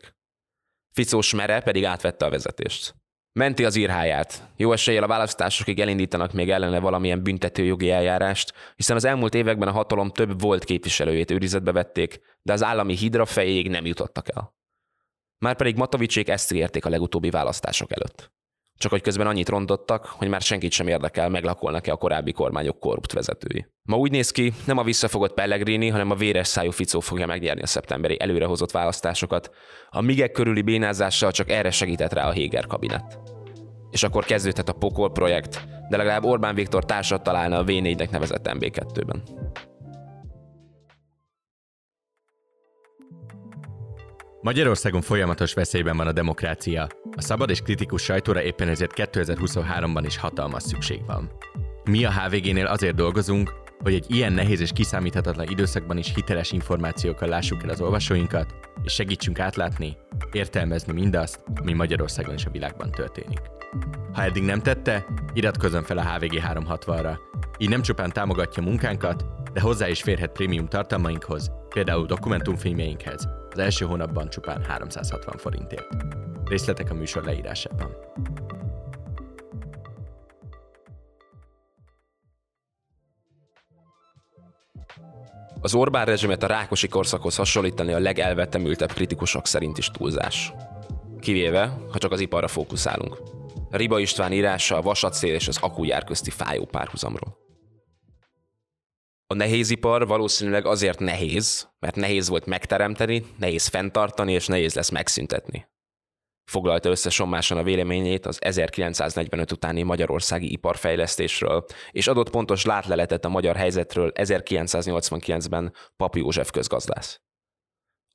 Ficós 0.93 1.35
mere 1.35 1.61
pedig 1.61 1.85
átvette 1.85 2.25
a 2.25 2.31
vezetést. 2.31 2.95
Menti 3.33 3.65
az 3.65 3.77
írháját. 3.77 4.49
Jó 4.57 4.73
eséllyel 4.73 5.03
a 5.03 5.07
választásokig 5.07 5.81
elindítanak 5.81 6.33
még 6.33 6.51
ellene 6.51 6.79
valamilyen 6.79 7.23
büntető 7.23 7.65
jogi 7.65 7.91
eljárást, 7.91 8.53
hiszen 8.77 8.97
az 8.97 9.05
elmúlt 9.05 9.35
években 9.35 9.69
a 9.69 9.73
hatalom 9.73 10.11
több 10.11 10.41
volt 10.41 10.65
képviselőjét 10.65 11.31
őrizetbe 11.31 11.73
vették, 11.73 12.21
de 12.43 12.53
az 12.53 12.63
állami 12.63 12.97
hidra 12.97 13.27
fejéig 13.27 13.69
nem 13.69 13.87
jutottak 13.87 14.29
el. 14.35 14.57
Márpedig 15.39 15.77
Matovicsék 15.77 16.29
ezt 16.29 16.53
érték 16.53 16.85
a 16.85 16.89
legutóbbi 16.89 17.31
választások 17.31 17.93
előtt. 17.93 18.33
Csak 18.79 18.91
hogy 18.91 19.03
közben 19.03 19.27
annyit 19.27 19.49
rontottak, 19.49 20.07
hogy 20.07 20.29
már 20.29 20.41
senkit 20.41 20.73
sem 20.73 20.89
érdekel, 20.89 21.29
meglakolnak-e 21.29 21.93
a 21.93 21.97
korábbi 21.97 22.33
kormányok 22.33 22.81
korrupt 22.81 23.13
vezetői. 23.13 23.67
Ma 23.83 23.97
úgy 23.97 24.11
néz 24.11 24.31
ki, 24.31 24.53
nem 24.67 24.79
a 24.79 24.83
visszafogott 24.83 25.35
Pellegrini, 25.35 25.89
hanem 25.89 26.11
a 26.11 26.15
véres 26.15 26.47
szájú 26.47 26.71
Ficó 26.71 27.01
fogja 27.01 27.27
megnyerni 27.27 27.63
a 27.63 27.67
szeptemberi 27.67 28.21
előrehozott 28.21 28.71
választásokat. 28.71 29.51
A 29.91 30.01
migek 30.01 30.33
körüli 30.33 30.63
bénázással 30.63 31.31
csak 31.31 31.51
erre 31.51 31.71
segített 31.71 32.13
rá 32.13 32.27
a 32.27 32.33
Héger 32.33 32.67
kabinet. 32.67 33.19
És 33.91 34.03
akkor 34.03 34.25
kezdődhet 34.25 34.69
a 34.69 34.73
Pokol 34.73 35.13
projekt, 35.13 35.65
de 35.89 35.97
legalább 35.97 36.25
Orbán 36.25 36.55
Viktor 36.55 36.85
társat 36.85 37.23
találna 37.23 37.59
a 37.59 37.65
V4-nek 37.65 38.11
nevezett 38.11 38.49
MB2-ben. 38.53 39.23
Magyarországon 44.41 45.01
folyamatos 45.01 45.55
veszélyben 45.55 45.97
van 45.97 46.07
a 46.07 46.13
demokrácia. 46.13 46.87
A 47.17 47.21
szabad 47.21 47.51
és 47.51 47.61
kritikus 47.61 48.03
sajtóra 48.03 48.43
éppen 48.43 48.69
ezért 48.69 48.93
2023-ban 48.97 50.03
is 50.07 50.17
hatalmas 50.17 50.63
szükség 50.63 51.05
van. 51.07 51.31
Mi 51.85 52.05
a 52.05 52.13
HVG-nél 52.13 52.67
azért 52.67 52.95
dolgozunk, 52.95 53.53
hogy 53.83 53.95
egy 53.95 54.05
ilyen 54.09 54.33
nehéz 54.33 54.61
és 54.61 54.71
kiszámíthatatlan 54.75 55.47
időszakban 55.49 55.99
is 55.99 56.15
hiteles 56.15 56.53
információkkal 56.53 57.29
lássuk 57.29 57.63
el 57.63 57.69
az 57.69 57.81
olvasóinkat, 57.81 58.55
és 58.83 58.93
segítsünk 58.93 59.39
átlátni, 59.39 59.97
értelmezni 60.33 60.93
mindazt, 60.93 61.41
ami 61.61 61.73
Magyarországon 61.73 62.35
és 62.35 62.45
a 62.45 62.51
világban 62.51 62.91
történik. 62.91 63.41
Ha 64.13 64.23
eddig 64.23 64.43
nem 64.43 64.61
tette, 64.61 65.07
iratkozzon 65.33 65.83
fel 65.83 65.99
a 65.99 66.13
HVG 66.13 66.43
360-ra. 66.53 67.19
Így 67.59 67.69
nem 67.69 67.83
csupán 67.83 68.13
támogatja 68.13 68.63
munkánkat, 68.63 69.25
de 69.53 69.61
hozzá 69.61 69.89
is 69.89 70.03
férhet 70.03 70.33
prémium 70.33 70.67
tartalmainkhoz, 70.67 71.51
például 71.69 72.07
dokumentumfilmjeinkhez, 72.07 73.29
az 73.59 73.65
első 73.65 73.85
hónapban 73.85 74.29
csupán 74.29 74.65
360 74.65 75.37
forintért. 75.37 75.87
Részletek 76.45 76.91
a 76.91 76.95
műsor 76.95 77.25
leírásában. 77.25 77.97
Az 85.61 85.75
Orbán 85.75 86.05
rezsimet 86.05 86.43
a 86.43 86.47
Rákosi 86.47 86.89
korszakhoz 86.89 87.37
hasonlítani 87.37 87.93
a 87.93 87.99
legelvetemültebb 87.99 88.93
kritikusok 88.93 89.47
szerint 89.47 89.79
is 89.79 89.91
túlzás. 89.91 90.53
Kivéve, 91.21 91.79
ha 91.93 91.99
csak 91.99 92.13
az 92.13 92.21
iparra 92.21 92.49
fókuszálunk. 92.49 93.19
Riba 93.71 93.99
István 93.99 94.33
írása 94.33 94.77
a 94.77 94.83
vasacél 94.83 95.35
és 95.35 95.49
az 95.49 95.59
akújár 95.61 96.05
közti 96.05 96.31
fájó 96.31 96.65
párhuzamról. 96.65 97.48
A 99.31 99.35
nehézipar 99.35 100.07
valószínűleg 100.07 100.67
azért 100.67 100.99
nehéz, 100.99 101.69
mert 101.79 101.97
nehéz 101.97 102.29
volt 102.29 102.47
megteremteni, 102.47 103.27
nehéz 103.39 103.67
fenntartani, 103.67 104.33
és 104.33 104.47
nehéz 104.47 104.75
lesz 104.75 104.91
megszüntetni. 104.91 105.69
Foglalta 106.51 106.89
össze 106.89 107.11
sommásan 107.11 107.59
a 107.59 107.63
véleményét 107.63 108.27
az 108.27 108.39
1945 108.41 109.53
utáni 109.53 109.83
magyarországi 109.83 110.53
iparfejlesztésről, 110.53 111.65
és 111.91 112.07
adott 112.07 112.31
pontos 112.31 112.65
látleletet 112.65 113.25
a 113.25 113.29
magyar 113.29 113.57
helyzetről 113.57 114.13
1989-ben 114.15 115.75
Papi 115.97 116.19
József 116.19 116.51
közgazdász. 116.51 117.21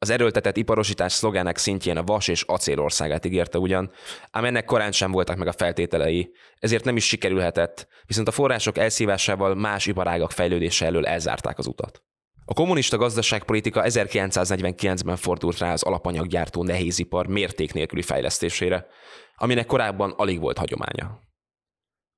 Az 0.04 0.10
erőltetett 0.10 0.58
iparosítás 0.58 1.14
szlogának 1.14 1.58
szintjén 1.58 1.98
a 1.98 2.04
vas 2.04 2.28
és 2.28 2.42
acélországát 2.42 3.26
ígérte 3.26 3.58
ugyan, 3.58 3.92
ám 4.32 4.46
ennek 4.46 4.66
korán 4.66 4.92
sem 4.92 5.12
voltak 5.12 5.38
meg 5.38 5.48
a 5.48 5.52
feltételei, 5.52 6.32
ezért 6.60 6.84
nem 6.84 6.96
is 6.96 7.08
sikerülhetett, 7.08 7.88
viszont 8.06 8.28
a 8.28 8.32
források 8.32 8.78
elszívásával 8.78 9.56
más 9.56 9.86
iparágak 9.86 10.32
fejlődése 10.32 10.86
elől 10.86 11.06
elzárták 11.06 11.58
az 11.58 11.68
utat. 11.68 12.04
A 12.46 12.54
kommunista 12.54 12.98
gazdaságpolitika 12.98 13.84
1949-ben 13.86 15.16
fordult 15.16 15.58
rá 15.58 15.72
az 15.72 15.84
alapanyaggyártó 15.84 16.64
nehézipar 16.64 17.28
mérték 17.28 17.74
nélküli 17.74 18.02
fejlesztésére, 18.02 18.86
aminek 19.36 19.66
korábban 19.66 20.12
alig 20.12 20.40
volt 20.40 20.58
hagyománya. 20.58 21.20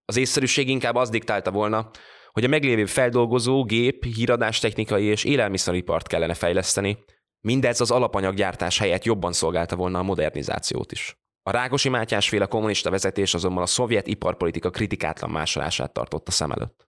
Az 0.05 0.17
észszerűség 0.17 0.69
inkább 0.69 0.95
az 0.95 1.09
diktálta 1.09 1.51
volna, 1.51 1.89
hogy 2.31 2.43
a 2.43 2.47
meglévő 2.47 2.85
feldolgozó, 2.85 3.63
gép, 3.63 4.03
híradástechnikai 4.05 5.03
és 5.03 5.23
élelmiszeripart 5.23 6.07
kellene 6.07 6.33
fejleszteni, 6.33 6.97
Mindez 7.45 7.81
az 7.81 7.91
alapanyaggyártás 7.91 8.77
helyett 8.77 9.03
jobban 9.03 9.33
szolgálta 9.33 9.75
volna 9.75 9.99
a 9.99 10.03
modernizációt 10.03 10.91
is. 10.91 11.17
A 11.43 11.51
Rákosi 11.51 11.89
Mátyás 11.89 12.29
féle 12.29 12.45
kommunista 12.45 12.89
vezetés 12.89 13.33
azonban 13.33 13.63
a 13.63 13.65
szovjet 13.65 14.07
iparpolitika 14.07 14.69
kritikátlan 14.69 15.29
másolását 15.29 15.93
tartotta 15.93 16.31
szem 16.31 16.51
előtt. 16.51 16.87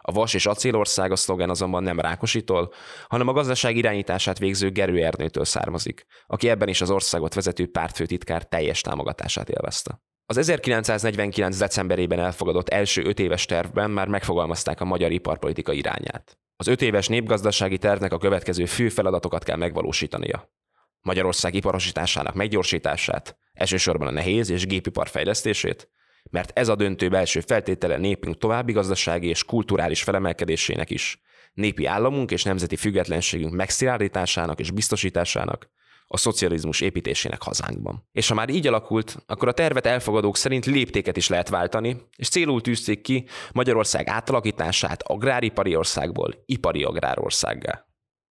A 0.00 0.12
vas 0.12 0.34
és 0.34 0.46
acélország 0.46 1.10
a 1.10 1.16
szlogen 1.16 1.50
azonban 1.50 1.82
nem 1.82 2.00
Rákositól, 2.00 2.72
hanem 3.08 3.28
a 3.28 3.32
gazdaság 3.32 3.76
irányítását 3.76 4.38
végző 4.38 4.70
Gerő 4.70 5.04
Ernőtől 5.04 5.44
származik, 5.44 6.06
aki 6.26 6.48
ebben 6.48 6.68
is 6.68 6.80
az 6.80 6.90
országot 6.90 7.34
vezető 7.34 7.70
pártfőtitkár 7.70 8.44
teljes 8.44 8.80
támogatását 8.80 9.48
élvezte. 9.48 10.02
Az 10.26 10.36
1949. 10.36 11.58
decemberében 11.58 12.18
elfogadott 12.18 12.68
első 12.68 13.04
öt 13.04 13.18
éves 13.18 13.44
tervben 13.44 13.90
már 13.90 14.08
megfogalmazták 14.08 14.80
a 14.80 14.84
magyar 14.84 15.10
iparpolitika 15.10 15.72
irányát. 15.72 16.38
Az 16.62 16.68
öt 16.68 16.82
éves 16.82 17.08
népgazdasági 17.08 17.78
tervnek 17.78 18.12
a 18.12 18.18
következő 18.18 18.64
fő 18.64 18.88
feladatokat 18.88 19.44
kell 19.44 19.56
megvalósítania. 19.56 20.50
Magyarország 21.00 21.54
iparosításának 21.54 22.34
meggyorsítását, 22.34 23.36
elsősorban 23.52 24.08
a 24.08 24.10
nehéz 24.10 24.50
és 24.50 24.66
gépipar 24.66 25.08
fejlesztését, 25.08 25.90
mert 26.30 26.58
ez 26.58 26.68
a 26.68 26.74
döntő 26.74 27.08
belső 27.08 27.40
feltétele 27.40 27.96
népünk 27.96 28.38
további 28.38 28.72
gazdasági 28.72 29.28
és 29.28 29.44
kulturális 29.44 30.02
felemelkedésének 30.02 30.90
is, 30.90 31.20
népi 31.52 31.86
államunk 31.86 32.30
és 32.30 32.42
nemzeti 32.42 32.76
függetlenségünk 32.76 33.52
megszilárdításának 33.52 34.60
és 34.60 34.70
biztosításának, 34.70 35.70
a 36.12 36.16
szocializmus 36.16 36.80
építésének 36.80 37.42
hazánkban. 37.42 38.08
És 38.12 38.28
ha 38.28 38.34
már 38.34 38.48
így 38.48 38.66
alakult, 38.66 39.16
akkor 39.26 39.48
a 39.48 39.52
tervet 39.52 39.86
elfogadók 39.86 40.36
szerint 40.36 40.66
léptéket 40.66 41.16
is 41.16 41.28
lehet 41.28 41.48
váltani, 41.48 41.96
és 42.16 42.28
célul 42.28 42.60
tűzték 42.60 43.00
ki 43.00 43.24
Magyarország 43.52 44.08
átalakítását 44.08 45.02
agráripari 45.02 45.76
országból 45.76 46.34
ipari 46.44 46.82
agrárországgá. 46.82 47.86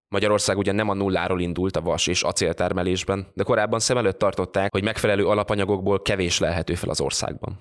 Magyarország 0.08 0.58
ugyan 0.58 0.74
nem 0.74 0.88
a 0.88 0.94
nulláról 0.94 1.40
indult 1.40 1.76
a 1.76 1.80
vas 1.80 2.06
és 2.06 2.22
acéltermelésben, 2.22 3.26
de 3.34 3.42
korábban 3.42 3.80
szem 3.80 3.96
előtt 3.96 4.18
tartották, 4.18 4.72
hogy 4.72 4.84
megfelelő 4.84 5.26
alapanyagokból 5.26 6.02
kevés 6.02 6.38
lehető 6.38 6.74
fel 6.74 6.90
az 6.90 7.00
országban. 7.00 7.60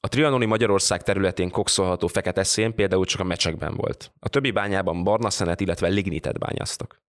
A 0.00 0.08
trianoni 0.08 0.46
Magyarország 0.46 1.02
területén 1.02 1.50
kokszolható 1.50 2.06
fekete 2.06 2.42
szén 2.42 2.74
például 2.74 3.04
csak 3.04 3.20
a 3.20 3.24
mecsekben 3.24 3.74
volt. 3.74 4.12
A 4.20 4.28
többi 4.28 4.50
bányában 4.50 5.04
barna 5.04 5.30
szenet, 5.30 5.60
illetve 5.60 5.88
lignitet 5.88 6.38
bányáztak. 6.38 7.02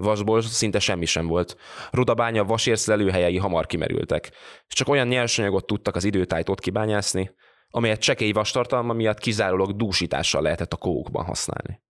Vasból 0.00 0.42
szinte 0.42 0.78
semmi 0.78 1.04
sem 1.04 1.26
volt. 1.26 1.56
Rudabánya 1.90 2.44
vasérsz 2.44 2.86
lelőhelyei 2.86 3.36
hamar 3.36 3.66
kimerültek, 3.66 4.30
és 4.68 4.74
csak 4.74 4.88
olyan 4.88 5.06
nyersanyagot 5.06 5.66
tudtak 5.66 5.96
az 5.96 6.04
időtájt 6.04 6.48
ott 6.48 6.60
kibányászni, 6.60 7.34
amelyet 7.70 8.00
csekély 8.00 8.32
vastartalma 8.32 8.92
miatt 8.92 9.18
kizárólag 9.18 9.76
dúsítással 9.76 10.42
lehetett 10.42 10.72
a 10.72 10.76
kókban 10.76 11.24
használni. 11.24 11.82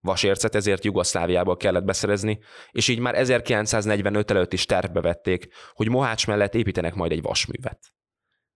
Vasércet 0.00 0.54
ezért 0.54 0.84
Jugoszláviából 0.84 1.56
kellett 1.56 1.84
beszerezni, 1.84 2.38
és 2.70 2.88
így 2.88 2.98
már 2.98 3.14
1945 3.14 4.30
előtt 4.30 4.52
is 4.52 4.66
tervbe 4.66 5.00
vették, 5.00 5.48
hogy 5.72 5.88
Mohács 5.88 6.26
mellett 6.26 6.54
építenek 6.54 6.94
majd 6.94 7.12
egy 7.12 7.22
vasművet. 7.22 7.78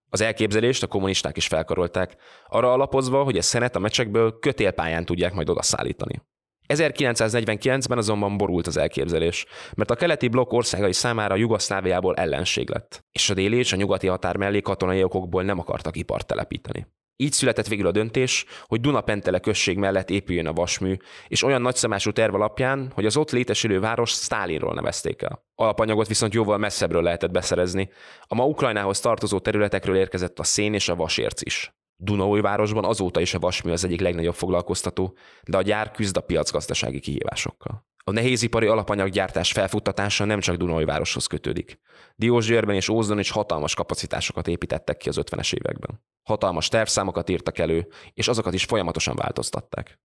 Az 0.09 0.21
elképzelést 0.21 0.83
a 0.83 0.87
kommunisták 0.87 1.37
is 1.37 1.47
felkarolták, 1.47 2.17
arra 2.47 2.73
alapozva, 2.73 3.23
hogy 3.23 3.37
a 3.37 3.43
szenet 3.43 3.77
a 3.77 3.79
mecsekből 3.79 4.39
kötélpályán 4.39 5.05
tudják 5.05 5.33
majd 5.33 5.49
odaszállítani. 5.49 6.23
1949-ben 6.71 7.99
azonban 7.99 8.37
borult 8.37 8.67
az 8.67 8.77
elképzelés, 8.77 9.47
mert 9.75 9.91
a 9.91 9.95
keleti 9.95 10.29
blokk 10.29 10.53
országai 10.53 10.93
számára 10.93 11.37
Jugoszláviából 11.37 12.15
ellenség 12.15 12.71
lett, 12.71 13.05
és 13.13 13.31
a 13.31 13.35
déli 13.35 13.57
és 13.57 13.73
a 13.73 13.77
nyugati 13.77 14.07
határ 14.07 14.37
mellé 14.37 14.61
katonai 14.61 15.03
okokból 15.03 15.43
nem 15.43 15.59
akartak 15.59 15.97
ipart 15.97 16.27
telepíteni. 16.27 16.87
Így 17.17 17.33
született 17.33 17.67
végül 17.67 17.87
a 17.87 17.91
döntés, 17.91 18.45
hogy 18.67 18.81
Dunapentele 18.81 19.39
község 19.39 19.79
mellett 19.79 20.11
épüljön 20.11 20.47
a 20.47 20.53
vasmű, 20.53 20.97
és 21.29 21.43
olyan 21.43 21.63
nagyszemású 21.63 22.13
terv 22.13 22.35
alapján, 22.35 22.91
hogy 22.95 23.07
az 23.07 23.17
ott 23.17 23.31
létesülő 23.31 23.81
város 23.81 24.11
Stálinról 24.11 24.75
nevezték 24.75 25.23
el. 25.23 25.45
Alapanyagot 25.55 26.09
viszont 26.09 26.35
jóval 26.35 26.59
messzebbről 26.59 27.03
lehetett 27.03 27.31
beszerezni. 27.31 27.91
A 28.21 28.35
ma 28.35 28.47
Ukrajnához 28.47 29.01
tartozó 29.01 29.39
területekről 29.39 29.97
érkezett 29.97 30.39
a 30.39 30.45
szén 30.45 30.75
és 30.75 30.89
a 30.89 30.97
vasérc 30.97 31.43
is. 31.43 31.75
Dunaújvárosban 32.03 32.85
azóta 32.85 33.21
is 33.21 33.35
a 33.35 33.39
vasmű 33.39 33.71
az 33.73 33.85
egyik 33.85 34.01
legnagyobb 34.01 34.35
foglalkoztató, 34.35 35.17
de 35.43 35.57
a 35.57 35.63
gyár 35.63 35.91
küzd 35.91 36.17
a 36.17 36.21
piacgazdasági 36.21 37.01
kihívásokkal. 37.01 37.89
A 38.05 38.11
nehézipari 38.11 38.67
alapanyaggyártás 38.67 39.53
felfuttatása 39.53 40.25
nem 40.25 40.41
csak 40.41 40.57
Dunaújvároshoz 40.57 41.27
kötődik. 41.27 41.81
Diósgyőrben 42.17 42.75
és 42.75 42.89
Ózdon 42.89 43.19
is 43.19 43.31
hatalmas 43.31 43.75
kapacitásokat 43.75 44.49
építettek 44.49 44.97
ki 44.97 45.09
az 45.09 45.19
50-es 45.21 45.55
években. 45.55 46.03
Hatalmas 46.23 46.69
tervszámokat 46.69 47.29
írtak 47.29 47.59
elő, 47.59 47.89
és 48.15 48.29
azokat 48.29 48.55
is 48.55 48.65
folyamatosan 48.65 49.17
változtatták. 49.17 50.01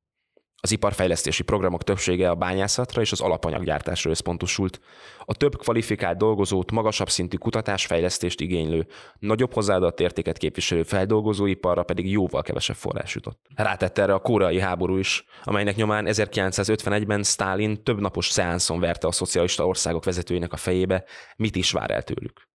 Az 0.66 0.72
iparfejlesztési 0.72 1.44
programok 1.44 1.84
többsége 1.84 2.30
a 2.30 2.36
bányászatra 2.36 3.02
és 3.02 3.12
az 3.12 3.22
alapanyaggyártásra 3.22 4.10
összpontosult. 4.10 4.80
A 5.26 5.34
több 5.34 5.58
kvalifikált 5.58 6.18
dolgozót, 6.18 6.72
magasabb 6.72 7.10
szintű 7.10 7.38
kutatásfejlesztést 7.38 8.42
igénylő, 8.42 8.88
nagyobb 9.20 9.54
hozzáadott 9.54 10.00
értéket 10.00 10.38
képviselő 10.38 10.84
feldolgozóiparra 10.84 11.84
pedig 11.84 12.12
jóval 12.12 12.42
kevesebb 12.42 12.76
forrás 12.76 13.16
jutott. 13.16 13.46
Rátette 13.56 14.02
erre 14.02 14.14
a 14.14 14.20
koreai 14.20 14.60
háború 14.60 14.98
is, 14.98 15.26
amelynek 15.44 15.76
nyomán 15.76 16.06
1951-ben 16.08 17.24
Stalin 17.24 17.84
több 17.84 18.00
napos 18.00 18.30
szeánszon 18.30 18.80
verte 18.80 19.08
a 19.08 19.12
szocialista 19.12 19.68
országok 19.68 20.04
vezetőinek 20.04 20.54
a 20.54 20.58
fejébe, 20.58 21.04
mit 21.36 21.56
is 21.56 21.72
vár 21.72 21.92
el 21.92 22.04
tőlük 22.04 22.48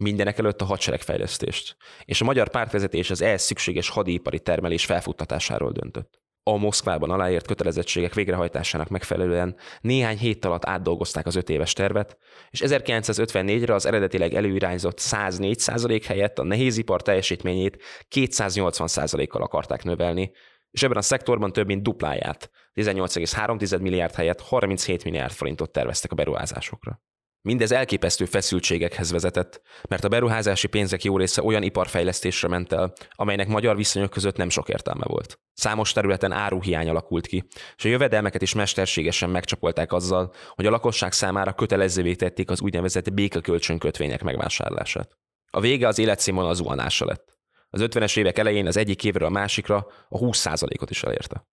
mindenek 0.00 0.38
előtt 0.38 0.60
a 0.60 0.64
hadseregfejlesztést, 0.64 1.76
és 2.04 2.20
a 2.20 2.24
magyar 2.24 2.48
pártvezetés 2.48 3.10
az 3.10 3.22
ehhez 3.22 3.42
szükséges 3.42 3.88
hadipari 3.88 4.40
termelés 4.40 4.84
felfuttatásáról 4.84 5.72
döntött 5.72 6.26
a 6.52 6.56
Moszkvában 6.56 7.10
aláírt 7.10 7.46
kötelezettségek 7.46 8.14
végrehajtásának 8.14 8.88
megfelelően 8.88 9.56
néhány 9.80 10.18
hét 10.18 10.44
alatt 10.44 10.66
átdolgozták 10.66 11.26
az 11.26 11.36
öt 11.36 11.50
éves 11.50 11.72
tervet, 11.72 12.18
és 12.50 12.62
1954-re 12.64 13.74
az 13.74 13.86
eredetileg 13.86 14.34
előirányzott 14.34 14.98
104% 15.00 16.02
helyett 16.06 16.38
a 16.38 16.44
nehézipar 16.44 17.02
teljesítményét 17.02 17.82
280%-kal 18.14 19.42
akarták 19.42 19.82
növelni, 19.82 20.30
és 20.70 20.82
ebben 20.82 20.96
a 20.96 21.02
szektorban 21.02 21.52
több 21.52 21.66
mint 21.66 21.82
dupláját, 21.82 22.50
18,3 22.74 23.80
milliárd 23.80 24.14
helyett 24.14 24.40
37 24.40 25.04
milliárd 25.04 25.32
forintot 25.32 25.70
terveztek 25.70 26.12
a 26.12 26.14
beruházásokra. 26.14 27.00
Mindez 27.42 27.72
elképesztő 27.72 28.24
feszültségekhez 28.24 29.10
vezetett, 29.10 29.62
mert 29.88 30.04
a 30.04 30.08
beruházási 30.08 30.66
pénzek 30.66 31.04
jó 31.04 31.16
része 31.16 31.42
olyan 31.42 31.62
iparfejlesztésre 31.62 32.48
ment 32.48 32.72
el, 32.72 32.92
amelynek 33.10 33.48
magyar 33.48 33.76
viszonyok 33.76 34.10
között 34.10 34.36
nem 34.36 34.48
sok 34.48 34.68
értelme 34.68 35.04
volt. 35.06 35.40
Számos 35.52 35.92
területen 35.92 36.32
áruhiány 36.32 36.88
alakult 36.88 37.26
ki, 37.26 37.44
és 37.76 37.84
a 37.84 37.88
jövedelmeket 37.88 38.42
is 38.42 38.54
mesterségesen 38.54 39.30
megcsapolták 39.30 39.92
azzal, 39.92 40.32
hogy 40.48 40.66
a 40.66 40.70
lakosság 40.70 41.12
számára 41.12 41.52
kötelezővé 41.52 42.14
tették 42.14 42.50
az 42.50 42.60
úgynevezett 42.60 43.12
békakölcsönkötvények 43.12 44.22
megvásárlását. 44.22 45.16
A 45.50 45.60
vége 45.60 45.86
az 45.86 45.98
életszínvonal 45.98 46.54
zuhanása 46.54 47.04
lett. 47.04 47.38
Az 47.70 47.80
50-es 47.84 48.18
évek 48.18 48.38
elején 48.38 48.66
az 48.66 48.76
egyik 48.76 49.04
évről 49.04 49.28
a 49.28 49.30
másikra 49.30 49.86
a 50.08 50.18
20%-ot 50.18 50.90
is 50.90 51.02
elérte. 51.02 51.46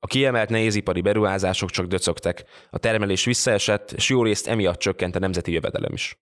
A 0.00 0.06
kiemelt 0.06 0.48
nehézipari 0.48 1.00
beruházások 1.00 1.70
csak 1.70 1.86
döcögtek, 1.86 2.44
a 2.70 2.78
termelés 2.78 3.24
visszaesett, 3.24 3.92
és 3.92 4.08
jó 4.08 4.22
részt 4.22 4.46
emiatt 4.46 4.78
csökkent 4.78 5.16
a 5.16 5.18
nemzeti 5.18 5.52
jövedelem 5.52 5.92
is. 5.92 6.18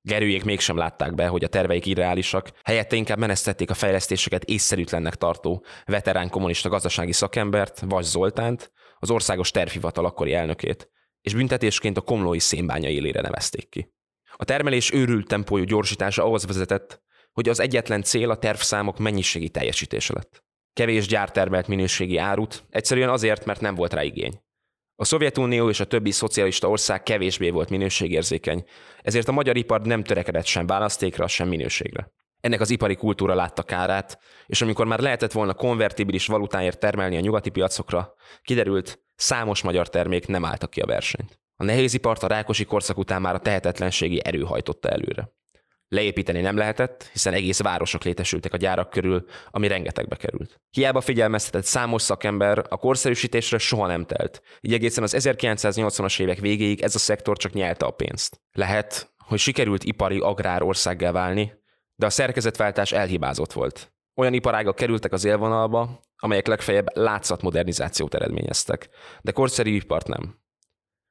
Gerőjék 0.00 0.44
mégsem 0.44 0.76
látták 0.76 1.14
be, 1.14 1.26
hogy 1.26 1.44
a 1.44 1.48
terveik 1.48 1.86
irreálisak, 1.86 2.50
helyette 2.62 2.96
inkább 2.96 3.18
menesztették 3.18 3.70
a 3.70 3.74
fejlesztéseket 3.74 4.44
észszerűtlennek 4.44 5.14
tartó 5.14 5.64
veterán 5.84 6.30
kommunista 6.30 6.68
gazdasági 6.68 7.12
szakembert, 7.12 7.80
Vas 7.80 8.04
Zoltánt, 8.04 8.72
az 8.98 9.10
országos 9.10 9.50
tervhivatal 9.50 10.04
akkori 10.04 10.32
elnökét, 10.32 10.90
és 11.20 11.34
büntetésként 11.34 11.96
a 11.96 12.00
komlói 12.00 12.38
szénbánya 12.38 12.88
élére 12.88 13.20
nevezték 13.20 13.68
ki. 13.68 13.94
A 14.36 14.44
termelés 14.44 14.92
őrült 14.92 15.28
tempójú 15.28 15.64
gyorsítása 15.64 16.24
ahhoz 16.24 16.46
vezetett, 16.46 17.02
hogy 17.32 17.48
az 17.48 17.60
egyetlen 17.60 18.02
cél 18.02 18.30
a 18.30 18.38
tervszámok 18.38 18.98
mennyiségi 18.98 19.48
teljesítése 19.48 20.14
lett 20.14 20.45
kevés 20.76 21.06
gyártermelt 21.06 21.68
minőségi 21.68 22.16
árut, 22.16 22.64
egyszerűen 22.70 23.08
azért, 23.08 23.44
mert 23.44 23.60
nem 23.60 23.74
volt 23.74 23.92
rá 23.92 24.02
igény. 24.02 24.40
A 24.94 25.04
Szovjetunió 25.04 25.68
és 25.68 25.80
a 25.80 25.84
többi 25.84 26.10
szocialista 26.10 26.68
ország 26.68 27.02
kevésbé 27.02 27.50
volt 27.50 27.70
minőségérzékeny, 27.70 28.64
ezért 29.02 29.28
a 29.28 29.32
magyar 29.32 29.56
ipar 29.56 29.82
nem 29.82 30.02
törekedett 30.02 30.44
sem 30.44 30.66
választékra, 30.66 31.26
sem 31.26 31.48
minőségre. 31.48 32.12
Ennek 32.40 32.60
az 32.60 32.70
ipari 32.70 32.94
kultúra 32.94 33.34
látta 33.34 33.62
kárát, 33.62 34.18
és 34.46 34.62
amikor 34.62 34.86
már 34.86 34.98
lehetett 34.98 35.32
volna 35.32 35.54
konvertibilis 35.54 36.26
valutáért 36.26 36.78
termelni 36.78 37.16
a 37.16 37.20
nyugati 37.20 37.50
piacokra, 37.50 38.14
kiderült, 38.42 39.00
számos 39.14 39.62
magyar 39.62 39.88
termék 39.88 40.26
nem 40.26 40.44
álltak 40.44 40.70
ki 40.70 40.80
a 40.80 40.86
versenyt. 40.86 41.40
A 41.56 41.64
nehézipart 41.64 42.22
a 42.22 42.26
rákosi 42.26 42.64
korszak 42.64 42.98
után 42.98 43.20
már 43.20 43.34
a 43.34 43.40
tehetetlenségi 43.40 44.20
erő 44.24 44.40
hajtotta 44.40 44.88
előre. 44.88 45.30
Leépíteni 45.88 46.40
nem 46.40 46.56
lehetett, 46.56 47.08
hiszen 47.12 47.34
egész 47.34 47.60
városok 47.60 48.02
létesültek 48.02 48.52
a 48.52 48.56
gyárak 48.56 48.90
körül, 48.90 49.24
ami 49.50 49.68
rengetegbe 49.68 50.16
került. 50.16 50.60
Hiába 50.70 51.00
figyelmeztetett 51.00 51.64
számos 51.64 52.02
szakember, 52.02 52.64
a 52.68 52.76
korszerűsítésre 52.76 53.58
soha 53.58 53.86
nem 53.86 54.04
telt, 54.04 54.42
így 54.60 54.72
egészen 54.72 55.02
az 55.02 55.14
1980-as 55.18 56.20
évek 56.20 56.38
végéig 56.38 56.80
ez 56.80 56.94
a 56.94 56.98
szektor 56.98 57.36
csak 57.36 57.52
nyelte 57.52 57.86
a 57.86 57.90
pénzt. 57.90 58.40
Lehet, 58.52 59.14
hogy 59.16 59.38
sikerült 59.38 59.84
ipari 59.84 60.18
agrár 60.18 60.62
országgá 60.62 61.12
válni, 61.12 61.52
de 61.94 62.06
a 62.06 62.10
szerkezetváltás 62.10 62.92
elhibázott 62.92 63.52
volt. 63.52 63.92
Olyan 64.14 64.34
iparágak 64.34 64.74
kerültek 64.74 65.12
az 65.12 65.24
élvonalba, 65.24 66.00
amelyek 66.16 66.46
legfeljebb 66.46 66.96
látszat 66.96 67.42
modernizációt 67.42 68.14
eredményeztek, 68.14 68.88
de 69.20 69.32
korszerű 69.32 69.74
ipart 69.74 70.06
nem. 70.06 70.38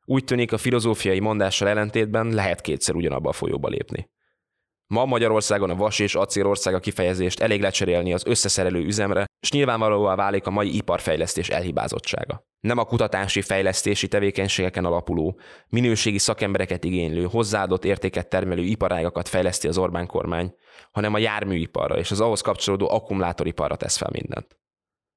Úgy 0.06 0.24
tűnik, 0.24 0.52
a 0.52 0.58
filozófiai 0.58 1.20
mondással 1.20 1.68
ellentétben 1.68 2.34
lehet 2.34 2.62
kétszer 2.62 2.96
ugyanabba 2.96 3.30
a 3.30 3.34
folyóba 3.34 3.68
lépni. 3.68 4.10
Ma 4.88 5.06
Magyarországon 5.06 5.70
a 5.70 5.76
vas 5.76 6.00
és 6.00 6.16
acélország 6.16 6.74
a 6.74 6.80
kifejezést 6.80 7.40
elég 7.40 7.62
lecserélni 7.62 8.14
az 8.14 8.26
összeszerelő 8.26 8.80
üzemre, 8.80 9.26
és 9.40 9.52
nyilvánvalóan 9.52 10.16
válik 10.16 10.48
a 10.48 10.52
mai 10.52 10.76
iparfejlesztés 10.76 11.50
elhibázottsága. 11.50 12.46
Nem 12.60 12.78
a 12.78 12.86
kutatási 12.86 13.42
fejlesztési 13.42 14.08
tevékenységeken 14.08 14.86
alapuló, 14.86 15.40
minőségi 15.70 16.18
szakembereket 16.18 16.84
igénylő, 16.84 17.24
hozzáadott 17.24 17.86
értéket 17.86 18.30
termelő 18.30 18.62
iparágakat 18.62 19.28
fejleszti 19.28 19.68
az 19.68 19.78
Orbán 19.78 20.08
kormány, 20.08 20.56
hanem 20.92 21.14
a 21.14 21.18
járműiparra 21.18 21.98
és 21.98 22.12
az 22.12 22.22
ahhoz 22.22 22.42
kapcsolódó 22.42 22.90
akkumulátoriparra 22.90 23.76
tesz 23.76 23.98
fel 23.98 24.10
mindent. 24.12 24.58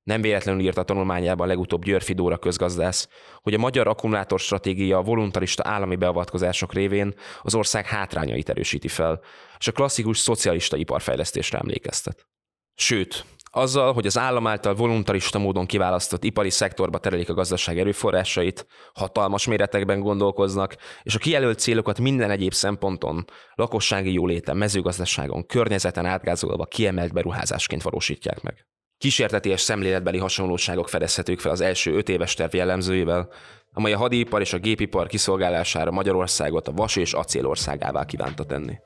Nem 0.09 0.21
véletlenül 0.21 0.61
írt 0.61 0.77
a 0.77 0.83
tanulmányában 0.83 1.47
legutóbb 1.47 1.85
Györfi 1.85 2.13
Dóra 2.13 2.37
közgazdász, 2.37 3.09
hogy 3.43 3.55
a 3.55 3.59
magyar 3.59 3.87
akkumulátor 3.87 4.41
stratégia 4.41 4.99
a 4.99 5.03
voluntarista 5.03 5.63
állami 5.67 5.97
beavatkozások 5.97 6.73
révén 6.73 7.15
az 7.43 7.55
ország 7.55 7.87
hátrányait 7.87 8.49
erősíti 8.49 8.89
fel, 8.89 9.21
és 9.59 9.69
a 9.69 9.73
klasszikus 9.73 10.19
szocialista 10.19 10.77
iparfejlesztésre 10.77 11.59
emlékeztet. 11.59 12.27
Sőt, 12.75 13.25
azzal, 13.51 13.93
hogy 13.93 14.07
az 14.07 14.19
állam 14.19 14.47
által 14.47 14.75
voluntarista 14.75 15.39
módon 15.39 15.67
kiválasztott 15.67 16.25
ipari 16.25 16.51
szektorba 16.51 16.99
terelik 16.99 17.29
a 17.29 17.35
gazdaság 17.35 17.79
erőforrásait, 17.79 18.67
hatalmas 18.95 19.47
méretekben 19.47 20.01
gondolkoznak, 20.01 20.77
és 21.03 21.15
a 21.15 21.19
kijelölt 21.19 21.59
célokat 21.59 22.01
minden 22.01 22.31
egyéb 22.31 22.53
szemponton, 22.53 23.25
lakossági 23.55 24.13
jóléten, 24.13 24.57
mezőgazdaságon, 24.57 25.47
környezeten 25.47 26.07
átgázolva 26.07 26.65
kiemelt 26.65 27.13
beruházásként 27.13 27.83
valósítják 27.83 28.43
meg. 28.43 28.67
Kísérteties 28.99 29.61
szemléletbeli 29.61 30.19
hasonlóságok 30.19 30.89
fedezhetők 30.89 31.41
fel 31.41 31.53
az 31.53 31.61
első 31.61 31.95
öt 31.97 32.09
éves 32.09 32.35
terv 32.35 32.55
jellemzőivel, 32.55 33.29
amely 33.73 33.93
a 33.93 33.99
hadipar 33.99 34.41
és 34.41 34.53
a 34.53 34.59
gépipar 34.59 35.07
kiszolgálására 35.07 35.91
Magyarországot 35.91 36.69
a 36.69 36.73
vas 36.73 36.97
és 36.97 37.13
acélországává 37.13 38.05
kívánta 38.05 38.45
tenni. 38.45 38.79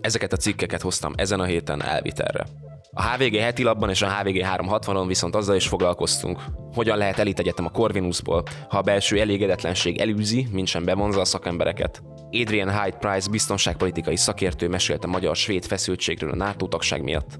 Ezeket 0.00 0.32
a 0.32 0.36
cikkeket 0.36 0.80
hoztam 0.80 1.12
ezen 1.16 1.40
a 1.40 1.44
héten 1.44 1.82
elvitelre. 1.82 2.46
A 2.92 3.02
HVG 3.02 3.36
heti 3.36 3.62
labban 3.62 3.90
és 3.90 4.02
a 4.02 4.10
HVG 4.10 4.44
360-on 4.44 5.04
viszont 5.06 5.34
azzal 5.34 5.56
is 5.56 5.68
foglalkoztunk, 5.68 6.42
hogyan 6.74 6.98
lehet 6.98 7.18
elit 7.18 7.38
egyetem 7.38 7.64
a 7.64 7.70
Corvinusból, 7.70 8.42
ha 8.68 8.78
a 8.78 8.82
belső 8.82 9.20
elégedetlenség 9.20 9.98
elűzi, 9.98 10.46
mint 10.52 10.66
sem 10.66 10.84
bevonza 10.84 11.20
a 11.20 11.24
szakembereket. 11.24 12.02
Adrian 12.30 12.82
Hyde 12.82 12.96
Price 12.96 13.30
biztonságpolitikai 13.30 14.16
szakértő 14.16 14.68
mesélt 14.68 15.04
a 15.04 15.08
magyar-svéd 15.08 15.64
feszültségről 15.64 16.30
a 16.30 16.36
NATO 16.36 16.66
tagság 16.66 17.02
miatt. 17.02 17.38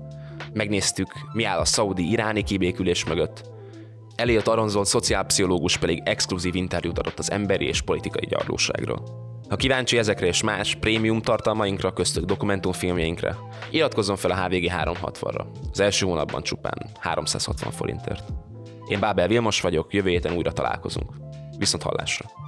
Megnéztük, 0.53 1.13
mi 1.33 1.45
áll 1.45 1.59
a 1.59 1.65
szaudi-iráni 1.65 2.43
kibékülés 2.43 3.05
mögött. 3.05 3.51
Elliot 4.15 4.49
Aronzolt 4.49 4.87
szociálpszichológus 4.87 5.77
pedig 5.77 6.03
exkluzív 6.05 6.55
interjút 6.55 6.99
adott 6.99 7.19
az 7.19 7.31
emberi 7.31 7.67
és 7.67 7.81
politikai 7.81 8.27
gyarlóságról. 8.27 9.28
Ha 9.49 9.57
kíváncsi 9.57 9.99
ezekre 9.99 10.27
és 10.27 10.43
más 10.43 10.75
prémium 10.75 11.21
tartalmainkra, 11.21 11.93
köztük 11.93 12.25
dokumentumfilmjeinkre, 12.25 13.37
iratkozzon 13.71 14.17
fel 14.17 14.31
a 14.31 14.45
HVG 14.45 14.71
360-ra. 14.83 15.45
Az 15.73 15.81
első 15.81 16.07
hónapban 16.07 16.43
csupán 16.43 16.91
360 17.01 17.73
forintért. 17.73 18.25
Én 18.89 19.01
Bábel 19.01 19.29
Vilmos 19.29 19.61
vagyok, 19.61 19.93
jövő 19.93 20.09
héten 20.09 20.37
újra 20.37 20.53
találkozunk. 20.53 21.13
Viszont 21.59 21.83
hallásra! 21.83 22.48